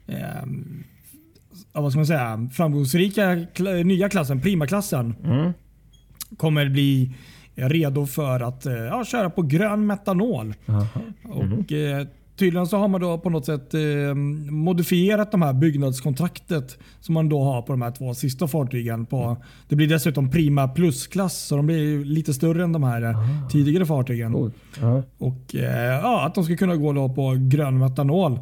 eh, 0.06 0.46
vad 1.72 1.92
ska 1.92 1.98
man 1.98 2.06
säga, 2.06 2.48
framgångsrika 2.52 3.46
kla 3.54 3.70
nya 3.70 4.08
klassen, 4.08 4.40
primaklassen, 4.40 5.14
Mm. 5.24 5.52
kommer 6.36 6.68
bli 6.68 7.14
redo 7.56 8.06
för 8.06 8.40
att 8.40 8.66
eh, 8.66 8.74
ja, 8.74 9.04
köra 9.04 9.30
på 9.30 9.42
grön 9.42 9.86
metanol. 9.86 10.54
Jaha. 10.66 10.88
Och, 11.24 11.72
eh, 11.72 12.06
tydligen 12.36 12.66
så 12.66 12.76
har 12.76 12.88
man 12.88 13.00
då 13.00 13.18
på 13.18 13.30
något 13.30 13.46
sätt 13.46 13.74
eh, 13.74 14.14
modifierat 14.50 15.32
de 15.32 15.42
här 15.42 15.52
byggnadskontraktet 15.52 16.78
som 17.00 17.14
man 17.14 17.28
då 17.28 17.42
har 17.42 17.62
på 17.62 17.72
de 17.72 17.82
här 17.82 17.90
två 17.90 18.14
sista 18.14 18.48
fartygen. 18.48 19.06
På, 19.06 19.36
det 19.68 19.76
blir 19.76 19.88
dessutom 19.88 20.30
Prima 20.30 20.68
Plus-klass 20.68 21.38
så 21.38 21.56
de 21.56 21.66
blir 21.66 22.04
lite 22.04 22.34
större 22.34 22.64
än 22.64 22.72
de 22.72 22.82
här 22.82 23.02
eh, 23.02 23.48
tidigare 23.48 23.86
fartygen. 23.86 24.32
Coolt. 24.32 24.54
Ja. 24.80 25.02
Och 25.18 25.54
ja, 25.54 26.26
Att 26.26 26.34
de 26.34 26.44
ska 26.44 26.56
kunna 26.56 26.76
gå 26.76 26.92
då 26.92 27.08
på 27.08 27.36
grön 27.38 27.78
metanol. 27.78 28.38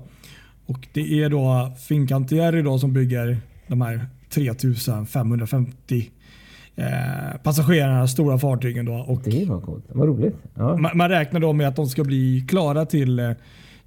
Och 0.66 0.88
Det 0.92 1.22
är 1.22 1.30
då 1.30 1.72
Fincantieri 1.88 2.62
då 2.62 2.78
som 2.78 2.92
bygger 2.92 3.38
de 3.66 3.80
här 3.80 4.06
3550 4.30 6.10
eh, 6.76 7.38
passagerarna 7.42 8.08
stora 8.08 8.38
fartygen. 8.38 8.84
Då. 8.84 8.94
Och 8.94 9.22
Det 9.24 9.44
var 9.44 9.60
coolt. 9.60 9.84
Vad 9.88 10.08
roligt. 10.08 10.36
Ja. 10.54 10.76
man, 10.76 10.90
man 10.94 11.08
räknar 11.08 11.40
då 11.40 11.52
med 11.52 11.68
att 11.68 11.76
de 11.76 11.86
ska 11.86 12.04
bli 12.04 12.46
klara 12.48 12.86
till 12.86 13.18
eh, 13.18 13.30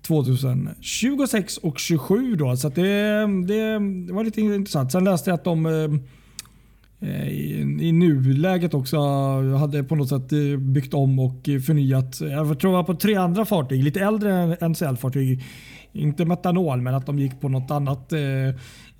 2026 0.08 1.58
och 1.58 1.80
27 1.80 2.36
då. 2.36 2.58
Så 2.58 2.70
det, 2.70 2.82
det, 3.48 3.80
det 4.08 4.14
var 4.14 4.24
lite 4.24 4.42
intressant. 4.42 4.92
Sen 4.92 5.04
läste 5.04 5.30
jag 5.30 5.36
att 5.36 5.44
de 5.44 5.66
eh, 5.66 7.10
eh, 7.10 7.28
i, 7.28 7.78
i 7.82 7.92
nuläget 7.92 8.74
också 8.74 8.98
hade 9.58 9.84
på 9.84 9.96
något 9.96 10.10
sätt 10.10 10.32
eh, 10.34 10.60
byggt 10.60 10.94
om 10.94 11.20
och 11.20 11.42
förnyat. 11.66 12.22
Jag 12.22 12.60
tror 12.60 12.72
det 12.72 12.78
var 12.78 12.84
på 12.84 12.96
tre 12.96 13.16
andra 13.16 13.46
fartyg, 13.46 13.84
lite 13.84 14.00
äldre 14.00 14.56
NCL-fartyg. 14.62 15.44
Inte 15.98 16.26
metanol, 16.26 16.82
men 16.82 16.94
att 16.94 17.06
de 17.06 17.20
gick 17.20 17.42
på 17.42 17.50
något 17.50 17.72
annat 17.72 18.14
eh, 18.14 18.48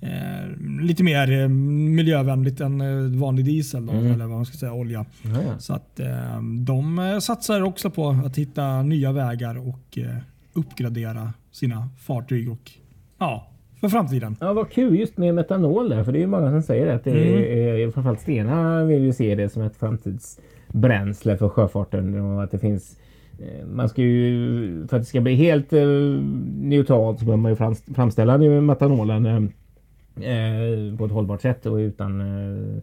eh, 0.00 0.48
lite 0.80 1.04
mer 1.04 1.42
eh, 1.42 1.48
miljövänligt 1.48 2.60
än 2.60 3.18
vanlig 3.20 3.44
diesel. 3.44 3.86
Då, 3.86 3.92
Eller 3.92 4.26
vad 4.26 4.36
man 4.36 4.46
ska 4.46 4.56
säga, 4.56 4.72
olja. 4.72 5.06
Ja, 5.22 5.30
ja. 5.30 5.58
Så 5.58 5.74
att 5.74 6.00
de 6.66 7.18
satsar 7.22 7.62
också 7.62 7.90
på 7.90 8.08
att 8.26 8.38
hitta 8.38 8.82
nya 8.82 9.12
vägar 9.12 9.68
och 9.68 9.98
uppgradera 10.52 11.32
sina 11.50 11.88
fartyg 11.98 12.52
och 12.52 12.70
ja, 13.18 13.48
för 13.80 13.88
framtiden. 13.88 14.36
Ja, 14.40 14.52
vad 14.52 14.70
kul 14.70 14.98
just 14.98 15.16
med 15.16 15.34
metanol 15.34 15.88
där. 15.88 16.04
För 16.04 16.12
det 16.12 16.18
är 16.18 16.20
ju 16.20 16.26
många 16.26 16.50
som 16.50 16.62
säger 16.62 16.86
att 16.86 17.04
det 17.04 17.10
är, 17.10 17.78
är, 17.78 17.90
framförallt 17.90 18.20
Stena 18.20 18.84
vill 18.84 19.02
ju 19.02 19.12
se 19.12 19.34
det 19.34 19.48
som 19.48 19.62
ett 19.62 19.76
framtidsbränsle 19.76 21.36
för 21.36 21.48
sjöfarten 21.48 22.20
och 22.20 22.44
att 22.44 22.50
det 22.50 22.58
finns 22.58 22.96
Eh, 23.38 23.66
man 23.66 23.88
ska 23.88 24.02
ju, 24.02 24.86
för 24.86 24.96
att 24.96 25.02
det 25.02 25.06
ska 25.06 25.20
bli 25.20 25.34
helt 25.34 25.72
eh, 25.72 25.86
neutralt 26.60 27.18
så 27.18 27.24
behöver 27.24 27.42
man 27.42 27.52
ju 27.52 27.74
framställa 27.94 28.38
metanolen 28.38 29.26
eh, 29.26 29.36
eh, 30.30 30.96
på 30.96 31.04
ett 31.04 31.12
hållbart 31.12 31.42
sätt 31.42 31.66
och 31.66 31.76
utan 31.76 32.20
eh, 32.20 32.82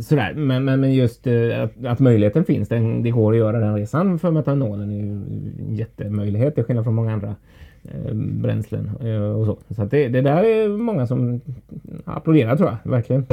sådär. 0.00 0.34
Men, 0.34 0.64
men, 0.64 0.80
men 0.80 0.94
just 0.94 1.26
eh, 1.26 1.62
att, 1.62 1.84
att 1.84 1.98
möjligheten 1.98 2.44
finns, 2.44 2.68
den, 2.68 3.02
det 3.02 3.10
går 3.10 3.32
att 3.32 3.38
göra 3.38 3.60
den 3.60 3.76
resan 3.76 4.18
för 4.18 4.30
metanolen 4.30 4.90
är 4.90 4.96
ju 4.96 5.02
en 5.02 5.74
jättemöjlighet 5.74 6.54
till 6.54 6.64
skillnad 6.64 6.84
från 6.84 6.94
många 6.94 7.12
andra 7.12 7.34
eh, 7.84 8.14
bränslen 8.14 8.90
eh, 9.00 9.22
och 9.22 9.46
så. 9.46 9.74
Så 9.74 9.82
att 9.82 9.90
det, 9.90 10.08
det 10.08 10.20
där 10.20 10.44
är 10.44 10.68
många 10.68 11.06
som 11.06 11.40
applåderar 12.04 12.56
tror 12.56 12.68
jag, 12.68 12.90
verkligen. 12.90 13.26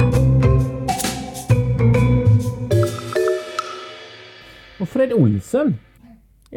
Och 4.80 4.88
Fred 4.88 5.12
Olsen. 5.12 5.74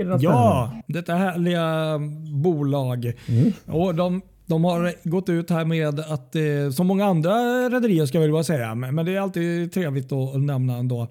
Det 0.03 0.17
Ja, 0.23 0.71
detta 0.87 1.15
härliga 1.15 1.97
bolag. 2.31 3.13
Och 3.65 3.95
de, 3.95 4.21
de 4.45 4.63
har 4.63 5.09
gått 5.09 5.29
ut 5.29 5.49
här 5.49 5.65
med 5.65 5.99
att, 5.99 6.35
eh, 6.35 6.69
som 6.73 6.87
många 6.87 7.05
andra 7.05 7.33
rederier 7.69 8.05
ska 8.05 8.17
jag 8.17 8.21
väl 8.21 8.31
bara 8.31 8.43
säga, 8.43 8.75
men 8.75 9.05
det 9.05 9.15
är 9.15 9.19
alltid 9.19 9.71
trevligt 9.73 10.11
att 10.11 10.39
nämna 10.41 10.77
ändå, 10.77 11.07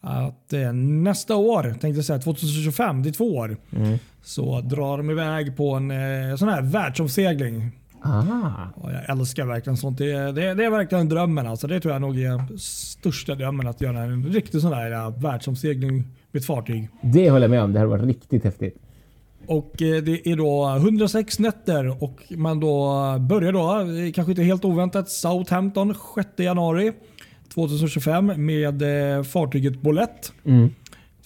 att 0.00 0.52
eh, 0.52 0.72
nästa 0.72 1.36
år, 1.36 1.62
tänkte 1.62 1.88
jag 1.88 2.04
säga 2.04 2.18
2025, 2.18 3.02
det 3.02 3.08
är 3.08 3.12
två 3.12 3.36
år, 3.36 3.56
så 4.22 4.60
drar 4.60 4.96
de 4.96 5.10
iväg 5.10 5.56
på 5.56 5.74
en 5.74 5.90
eh, 5.90 6.36
sån 6.36 6.48
här 6.48 6.62
världsomsegling. 6.62 7.70
Ah, 8.04 8.22
Och 8.74 8.92
jag 8.92 9.10
älskar 9.10 9.46
verkligen 9.46 9.76
sånt. 9.76 9.98
Det, 9.98 10.32
det, 10.32 10.54
det 10.54 10.64
är 10.64 10.70
verkligen 10.70 11.08
drömmen. 11.08 11.46
Alltså. 11.46 11.66
Det 11.66 11.80
tror 11.80 11.92
jag 11.92 12.00
nog 12.00 12.18
är 12.20 12.56
största 12.58 13.34
drömmen 13.34 13.66
att 13.66 13.80
göra 13.80 14.00
en 14.00 14.24
riktig 14.24 14.60
sån 14.60 14.72
här 14.72 15.20
världsomsegling 15.20 16.04
med 16.32 16.40
ett 16.40 16.46
fartyg. 16.46 16.88
det 17.02 17.30
håller 17.30 17.44
jag 17.44 17.50
med 17.50 17.62
om. 17.62 17.72
Det 17.72 17.78
hade 17.78 17.90
varit 17.90 18.04
riktigt 18.04 18.44
häftigt. 18.44 18.76
Och 19.46 19.82
eh, 19.82 20.02
Det 20.02 20.28
är 20.28 20.36
då 20.36 20.74
106 20.76 21.38
nätter 21.38 22.02
och 22.02 22.22
man 22.30 22.60
då 22.60 23.16
börjar 23.20 23.52
då, 23.52 23.80
eh, 23.80 24.12
kanske 24.12 24.32
inte 24.32 24.42
helt 24.42 24.64
oväntat, 24.64 25.08
Southampton 25.08 25.94
6 26.14 26.28
januari 26.36 26.92
2025 27.54 28.32
med 28.46 28.82
eh, 29.16 29.22
fartyget 29.22 29.80
Bolett. 29.82 30.32
Mm. 30.44 30.70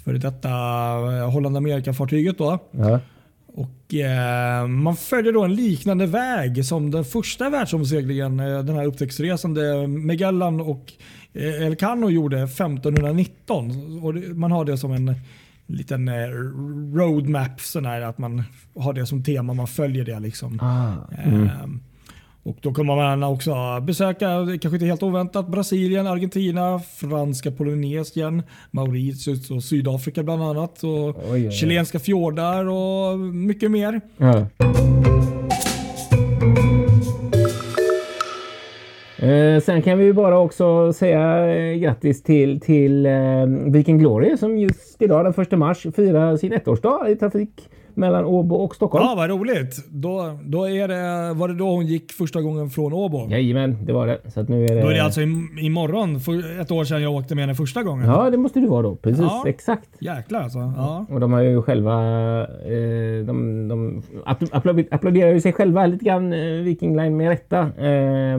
För 0.05 0.13
detta 0.15 0.49
eh, 0.49 1.31
Holland-Amerika-fartyget 1.31 2.39
då. 2.39 2.59
Ja. 2.71 3.01
Och 3.47 3.95
eh, 3.95 4.67
Man 4.67 4.97
följer 4.97 5.33
då 5.33 5.45
en 5.45 5.55
liknande 5.55 6.07
väg 6.07 6.65
som 6.65 6.91
den 6.91 7.05
första 7.05 7.51
världsomseglingen, 7.51 8.37
den 8.37 8.69
här 8.75 8.87
upptäcktsresande 8.87 9.87
Magellan 9.87 10.61
och 10.61 10.93
Elcano 11.37 12.11
gjorde 12.11 12.43
1519. 12.43 14.01
Och 14.03 14.15
man 14.37 14.53
har 14.53 14.65
det 14.65 14.79
som 14.79 14.93
en 14.93 15.15
liten 15.67 16.09
eh, 16.09 16.29
roadmap, 16.95 17.61
sån 17.61 17.85
här, 17.87 18.01
att 18.01 18.19
man 18.19 18.43
har 18.79 18.93
det 18.93 19.07
som 19.07 19.23
tema, 19.25 19.55
man 19.55 19.67
följer 19.67 20.05
det. 20.05 20.21
liksom. 20.21 20.59
Ah, 20.63 20.93
mm. 21.25 21.43
Ehm, 21.49 21.81
Och 22.43 22.57
Då 22.63 22.75
kommer 22.75 22.97
man 22.97 23.23
också 23.23 23.81
besöka, 23.81 24.27
kanske 24.47 24.77
inte 24.77 24.87
helt 24.87 25.03
oväntat, 25.03 25.49
Brasilien, 25.49 26.07
Argentina, 26.07 26.79
franska 26.79 27.51
Polynesien, 27.51 28.43
Mauritius 28.71 29.51
och 29.51 29.65
Sydafrika 29.65 30.23
bland 30.23 30.43
annat. 30.43 30.85
Och 30.85 31.09
Oj, 31.09 31.15
oj, 31.31 31.47
oj. 31.47 31.53
Chilenska 31.53 31.99
fjordar 31.99 32.65
och 32.65 33.19
mycket 33.19 33.71
mer. 33.71 34.01
Ja. 34.17 34.47
Eh, 39.27 39.61
sen 39.61 39.83
kan 39.83 39.99
vi 39.99 40.05
ju 40.05 40.13
bara 40.13 40.39
också 40.39 40.93
säga 40.93 41.55
eh, 41.57 41.75
grattis 41.79 42.23
till, 42.23 42.61
till 42.61 43.07
eh, 43.07 43.13
Viking 43.67 43.99
Glory 43.99 44.37
som 44.37 44.59
just 44.59 45.03
idag 45.03 45.25
den 45.25 45.43
1 45.43 45.53
mars 45.59 45.87
firar 45.97 46.37
sin 46.37 46.53
ettårsdag 46.53 47.09
i 47.09 47.17
trafik 47.17 47.69
mellan 47.95 48.25
Åbo 48.25 48.55
och 48.57 48.75
Stockholm. 48.75 49.05
Ja, 49.09 49.15
vad 49.17 49.31
roligt. 49.31 49.87
Då, 49.91 50.39
då 50.45 50.69
är 50.69 50.89
det, 50.89 51.35
var 51.35 51.49
det 51.49 51.55
då 51.55 51.65
hon 51.71 51.87
gick 51.87 52.13
första 52.13 52.41
gången 52.43 52.71
från 52.71 52.93
Åbo? 52.93 53.29
Jajamän, 53.31 53.79
det 53.87 53.93
var 53.93 54.07
det. 54.07 54.19
Så 54.31 54.41
att 54.41 54.49
nu 54.49 54.65
är 54.65 54.69
det... 54.75 54.81
Då 54.81 54.89
är 54.89 54.95
det 54.95 55.05
alltså 55.05 55.21
im- 55.21 55.59
imorgon, 55.61 56.21
för 56.21 56.61
ett 56.61 56.71
år 56.71 56.85
sedan 56.85 57.03
jag 57.03 57.15
åkte 57.15 57.35
med 57.35 57.43
henne 57.45 57.55
första 57.55 57.83
gången. 57.83 58.07
Ja, 58.09 58.31
det 58.31 58.37
måste 58.37 58.61
det 58.61 58.67
vara 58.69 58.83
då. 58.83 58.97
Precis, 58.97 59.21
Ja. 59.23 59.45
exakt. 59.47 59.89
Jäklar 59.99 60.41
alltså. 60.43 60.59
Ja. 60.59 61.07
Och 61.11 61.21
de 61.21 61.33
har 61.33 61.41
ju 61.41 61.63
själva... 61.63 61.93
Eh, 62.43 63.25
de 63.27 63.69
de 63.69 64.03
app- 64.27 64.53
applåd- 64.53 64.89
applåderar 64.91 65.33
ju 65.33 65.41
sig 65.41 65.53
själva 65.53 65.87
lite 65.87 66.05
grann, 66.05 66.33
eh, 66.33 66.39
Viking 66.63 66.97
Line 66.97 67.17
med 67.17 67.29
rätta. 67.29 67.59
Eh, 67.61 68.39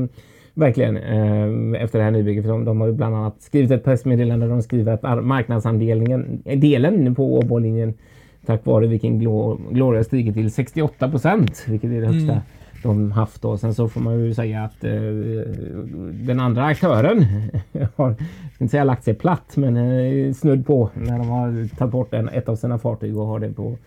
verkligen. 0.57 0.97
Eh, 0.97 1.81
efter 1.83 1.99
det 1.99 2.03
här 2.05 2.11
nybygget. 2.11 2.43
För 2.43 2.51
de, 2.51 2.65
de 2.65 2.81
har 2.81 2.87
ju 2.87 2.93
bland 2.93 3.15
annat 3.15 3.41
skrivit 3.41 3.71
ett 3.71 3.83
pressmeddelande 3.83 4.45
där 4.45 4.51
de 4.51 4.61
skriver 4.61 4.93
att 4.93 5.03
ar- 5.03 5.21
marknadsandelningen, 5.21 6.41
eh, 6.45 6.59
delen 6.59 7.15
på 7.15 7.37
Åbolinjen 7.37 7.93
tack 8.45 8.65
vare 8.65 8.87
Viking 8.87 9.21
Glo- 9.21 9.73
Glory 9.73 9.97
har 9.97 10.03
stigit 10.03 10.33
till 10.33 10.51
68 10.51 11.09
procent, 11.09 11.65
vilket 11.67 11.91
är 11.91 12.01
det 12.01 12.07
högsta 12.07 12.41
de 12.83 13.11
haft. 13.11 13.41
Då. 13.41 13.57
Sen 13.57 13.73
så 13.73 13.89
får 13.89 14.01
man 14.01 14.19
ju 14.19 14.33
säga 14.33 14.63
att 14.63 14.83
eh, 14.83 14.91
den 16.27 16.39
andra 16.39 16.63
aktören 16.65 17.25
har, 17.95 18.15
inte 18.59 18.71
säga 18.71 18.83
lagt 18.83 19.03
sig 19.03 19.13
platt, 19.13 19.57
men 19.57 19.77
eh, 19.77 20.33
snudd 20.33 20.65
på 20.67 20.89
när 20.93 21.17
de 21.17 21.27
har 21.29 21.75
tagit 21.77 21.91
bort 21.91 22.13
en, 22.13 22.29
ett 22.29 22.49
av 22.49 22.55
sina 22.55 22.77
fartyg 22.79 23.17
och 23.17 23.25
har 23.25 23.39
det 23.39 23.53
på 23.53 23.77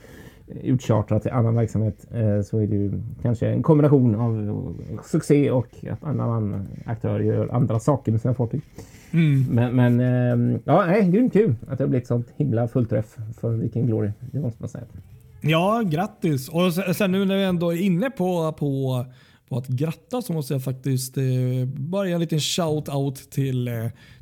utchartrat 0.63 1.23
till 1.23 1.33
annan 1.33 1.55
verksamhet 1.55 2.07
eh, 2.15 2.43
så 2.43 2.59
är 2.59 2.67
det 2.67 2.77
ju 2.77 2.93
kanske 3.23 3.49
en 3.49 3.63
kombination 3.63 4.15
av 4.15 4.75
succé 5.05 5.51
och 5.51 5.69
att 5.91 6.05
annan 6.05 6.69
aktör 6.87 7.21
gör 7.21 7.49
andra 7.55 7.81
saker 7.81 8.13
med 8.13 8.21
sina 8.21 8.35
fartyg. 8.35 8.63
Mm. 9.13 9.45
Men, 9.51 9.77
men 9.77 10.01
eh, 10.01 10.61
ja, 10.65 10.87
nej, 10.87 11.11
grymt 11.11 11.33
kul 11.33 11.55
att 11.69 11.79
det 11.79 11.85
har 11.85 11.89
blivit 11.89 12.07
sånt 12.07 12.29
himla 12.37 12.69
fullträff 12.69 13.17
för 13.41 13.51
Viking 13.51 13.87
Glory. 13.87 14.11
Det 14.21 14.41
måste 14.41 14.63
man 14.63 14.69
säga. 14.69 14.85
ja, 15.41 15.83
grattis. 15.87 16.49
Och 16.49 16.97
sen 16.97 17.13
nu 17.13 17.25
när 17.25 17.37
vi 17.37 17.45
ändå 17.45 17.73
är 17.73 17.83
inne 17.83 18.11
på, 18.11 18.53
på, 18.53 19.05
på 19.51 19.57
att 19.59 19.67
gratta 19.67 20.23
så 20.23 20.33
måste 20.33 20.55
jag 20.55 20.65
faktiskt 20.65 21.17
eh, 21.19 21.25
bara 21.77 22.07
ge 22.07 22.13
en 22.13 22.21
liten 22.21 22.39
shout-out 22.39 23.31
till, 23.31 23.69
eh, 23.69 23.75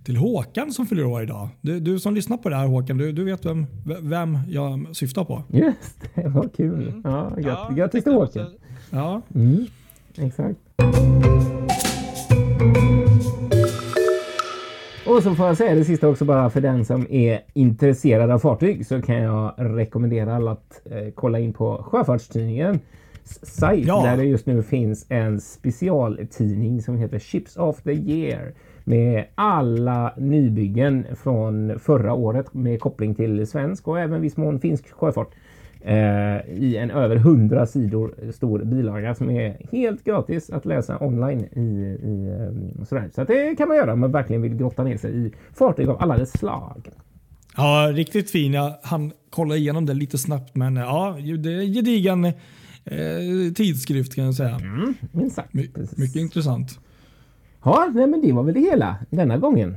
till 0.05 0.17
Håkan 0.17 0.73
som 0.73 0.87
fyller 0.87 1.05
år 1.07 1.23
idag. 1.23 1.49
Du, 1.61 1.81
du 1.81 1.99
som 1.99 2.14
lyssnar 2.14 2.37
på 2.37 2.49
det 2.49 2.57
här 2.57 2.67
Håkan, 2.67 2.99
du, 2.99 3.12
du 3.12 3.25
vet 3.25 3.45
vem, 3.47 3.67
vem 4.03 4.38
jag 4.49 4.87
syftar 4.97 5.25
på. 5.25 5.43
Just 5.53 6.01
det, 6.14 6.29
vad 6.29 6.57
kul. 6.57 6.93
Ja, 7.05 7.31
grat 7.38 7.59
Ja, 7.69 7.75
grattis 7.77 8.05
till 8.05 8.12
Håkan. 8.12 8.27
också- 8.45 8.53
Ja, 8.91 9.23
Mm, 9.35 9.67
exakt. 10.17 10.59
Och 15.07 15.23
så 15.23 15.35
får 15.35 15.47
jag 15.47 15.57
säga 15.57 15.75
det 15.75 15.85
sista 15.85 16.09
också 16.09 16.25
bara 16.25 16.51
för 16.51 16.61
den 16.61 16.85
som 16.85 17.07
är 17.11 17.41
intresserad 17.55 18.31
av 18.31 18.38
fartyg 18.38 18.87
så 18.87 19.03
kan 19.03 19.17
jag 19.17 19.55
rekommendera 19.59 20.37
alla 20.37 20.51
att 20.51 20.81
eh, 20.91 21.09
kolla 21.14 21.38
in 21.38 21.53
på 21.53 21.83
Sjöfartstidningen 21.91 22.81
sajt 23.43 23.87
Ja. 23.87 24.03
där 24.03 24.17
det 24.17 24.25
just 24.25 24.47
nu 24.47 24.62
finns 24.62 25.07
en 25.09 25.41
specialtidning 25.41 26.83
som 26.83 26.97
heter 26.97 27.19
Ships 27.19 27.57
of 27.57 27.83
the 27.83 27.93
Year 27.93 28.53
med 28.85 29.25
alla 29.35 30.14
nybyggen 30.17 31.07
från 31.23 31.79
förra 31.79 32.12
året 32.14 32.55
med 32.55 32.81
koppling 32.81 33.14
till 33.14 33.47
svensk 33.47 33.88
och 33.88 34.01
även 34.01 34.21
viss 34.21 34.37
mån 34.37 34.61
finsk 34.61 34.91
sjöfart 34.93 35.35
eh, 35.81 35.97
i 36.55 36.77
en 36.77 36.91
över 36.91 37.17
100 37.17 37.67
sidor 37.67 38.14
stor 38.33 38.59
bilaga 38.64 39.14
som 39.14 39.31
är 39.31 39.57
helt 39.73 40.05
gratis 40.05 40.51
att 40.51 40.67
läsa 40.67 40.99
online 41.01 41.41
i, 41.41 41.61
i 42.03 42.29
eh, 42.79 42.85
sådär. 42.85 43.11
Så 43.14 43.25
det 43.25 43.57
kan 43.59 43.69
man 43.69 43.77
göra 43.77 43.93
om 43.93 44.01
man 44.01 44.12
verkligen 44.12 44.43
vill 44.43 44.55
grotta 44.55 44.85
ner 44.85 44.97
sig 44.97 45.27
i 45.27 45.33
fartyg 45.55 45.88
av 45.88 45.97
alla 46.03 46.17
dess 46.19 46.38
slag. 46.38 46.88
ja 47.57 47.91
riktigt 47.93 48.31
fin. 48.31 48.53
Jag 48.53 48.73
hann 48.83 49.12
kolla 49.31 49.57
igenom 49.57 49.87
det 49.87 49.95
lite 49.95 50.19
snabbt 50.19 50.57
men 50.57 50.77
ja, 50.77 51.17
det 51.38 51.53
är 51.55 51.61
en 51.61 51.73
gedigen 51.73 52.33
eh, 52.90 53.53
tidskrift 53.53 54.14
kan 54.14 54.24
jag 54.24 54.35
säga. 54.35 54.55
Mm, 54.57 54.94
minst 55.12 55.37
sagt. 55.37 55.55
My, 55.55 55.68
Precis. 55.68 55.98
mycket 55.98 56.16
intressant. 56.16 56.79
Ja, 57.64 57.90
nej, 57.94 58.07
men 58.07 58.20
det 58.20 58.33
var 58.33 58.42
väl 58.42 58.55
det 58.55 58.61
hela 58.61 58.96
denna 59.11 59.38
gången. 59.38 59.77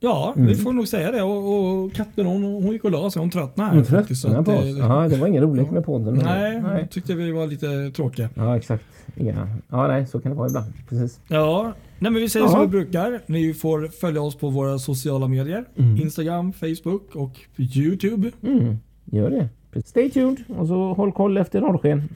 Ja, 0.00 0.34
vi 0.36 0.54
får 0.54 0.72
nog 0.72 0.88
säga 0.88 1.12
det. 1.12 1.22
Och, 1.22 1.82
och 1.84 1.92
katten 1.92 2.26
hon, 2.26 2.42
hon 2.44 2.72
gick 2.72 2.84
och 2.84 2.90
la 2.90 3.10
sig. 3.10 3.20
Hon 3.20 3.30
tröttnade. 3.30 3.74
Hon 3.76 3.84
tröttnade 3.84 4.42
på 4.44 4.52
oss. 4.52 4.64
det- 4.64 4.70
Ja, 4.78 5.08
det 5.08 5.16
var 5.16 5.26
ingen 5.26 5.42
roligt 5.42 5.70
med 5.70 5.84
podden. 5.84 6.14
Nej, 6.14 6.60
nej. 6.62 6.88
tyckte 6.90 7.14
vi 7.14 7.32
var 7.32 7.46
lite 7.46 7.90
tråkiga. 7.90 8.28
Ja, 8.34 8.56
exakt. 8.56 8.84
Ja. 9.14 9.48
ja, 9.68 9.88
nej, 9.88 10.06
så 10.06 10.20
kan 10.20 10.30
det 10.32 10.36
vara 10.38 10.48
ibland. 10.48 10.72
Precis. 10.88 11.20
Ja, 11.28 11.72
nej 11.98 12.12
men 12.12 12.22
vi 12.22 12.28
säger 12.28 12.46
Ja. 12.46 12.50
som 12.52 12.60
vi 12.60 12.66
brukar. 12.66 13.20
Ni 13.26 13.54
får 13.54 13.88
följa 13.88 14.22
oss 14.22 14.36
på 14.36 14.50
våra 14.50 14.78
sociala 14.78 15.28
medier. 15.28 15.64
Instagram, 15.76 16.52
Facebook 16.52 17.14
och 17.14 17.40
YouTube. 17.58 18.30
Mm, 18.42 18.76
gör 19.04 19.30
det. 19.30 19.48
Stay 19.84 20.10
tuned 20.10 20.44
och 20.58 20.66
så 20.68 20.92
håll 20.94 21.12
koll 21.12 21.36
efter 21.36 21.60
norrsken. 21.60 22.08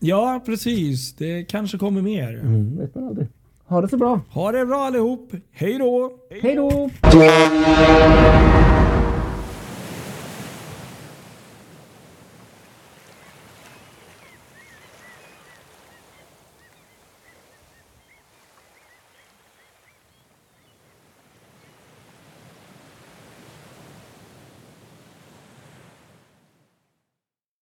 Ja, 0.00 0.42
precis. 0.46 1.14
Det 1.16 1.44
kanske 1.44 1.78
kommer 1.78 2.02
mer. 2.02 2.34
Mm, 2.34 2.78
vet 2.78 2.94
man 2.94 3.04
aldrig. 3.04 3.28
Ha 3.66 3.80
det 3.80 3.88
så 3.88 3.96
bra. 3.96 4.20
Ha 4.30 4.52
det 4.52 4.66
bra 4.66 4.76
allihop. 4.84 5.32
Hej 5.52 5.78
då! 5.78 6.10
Hej 6.42 6.54
då! 6.54 6.90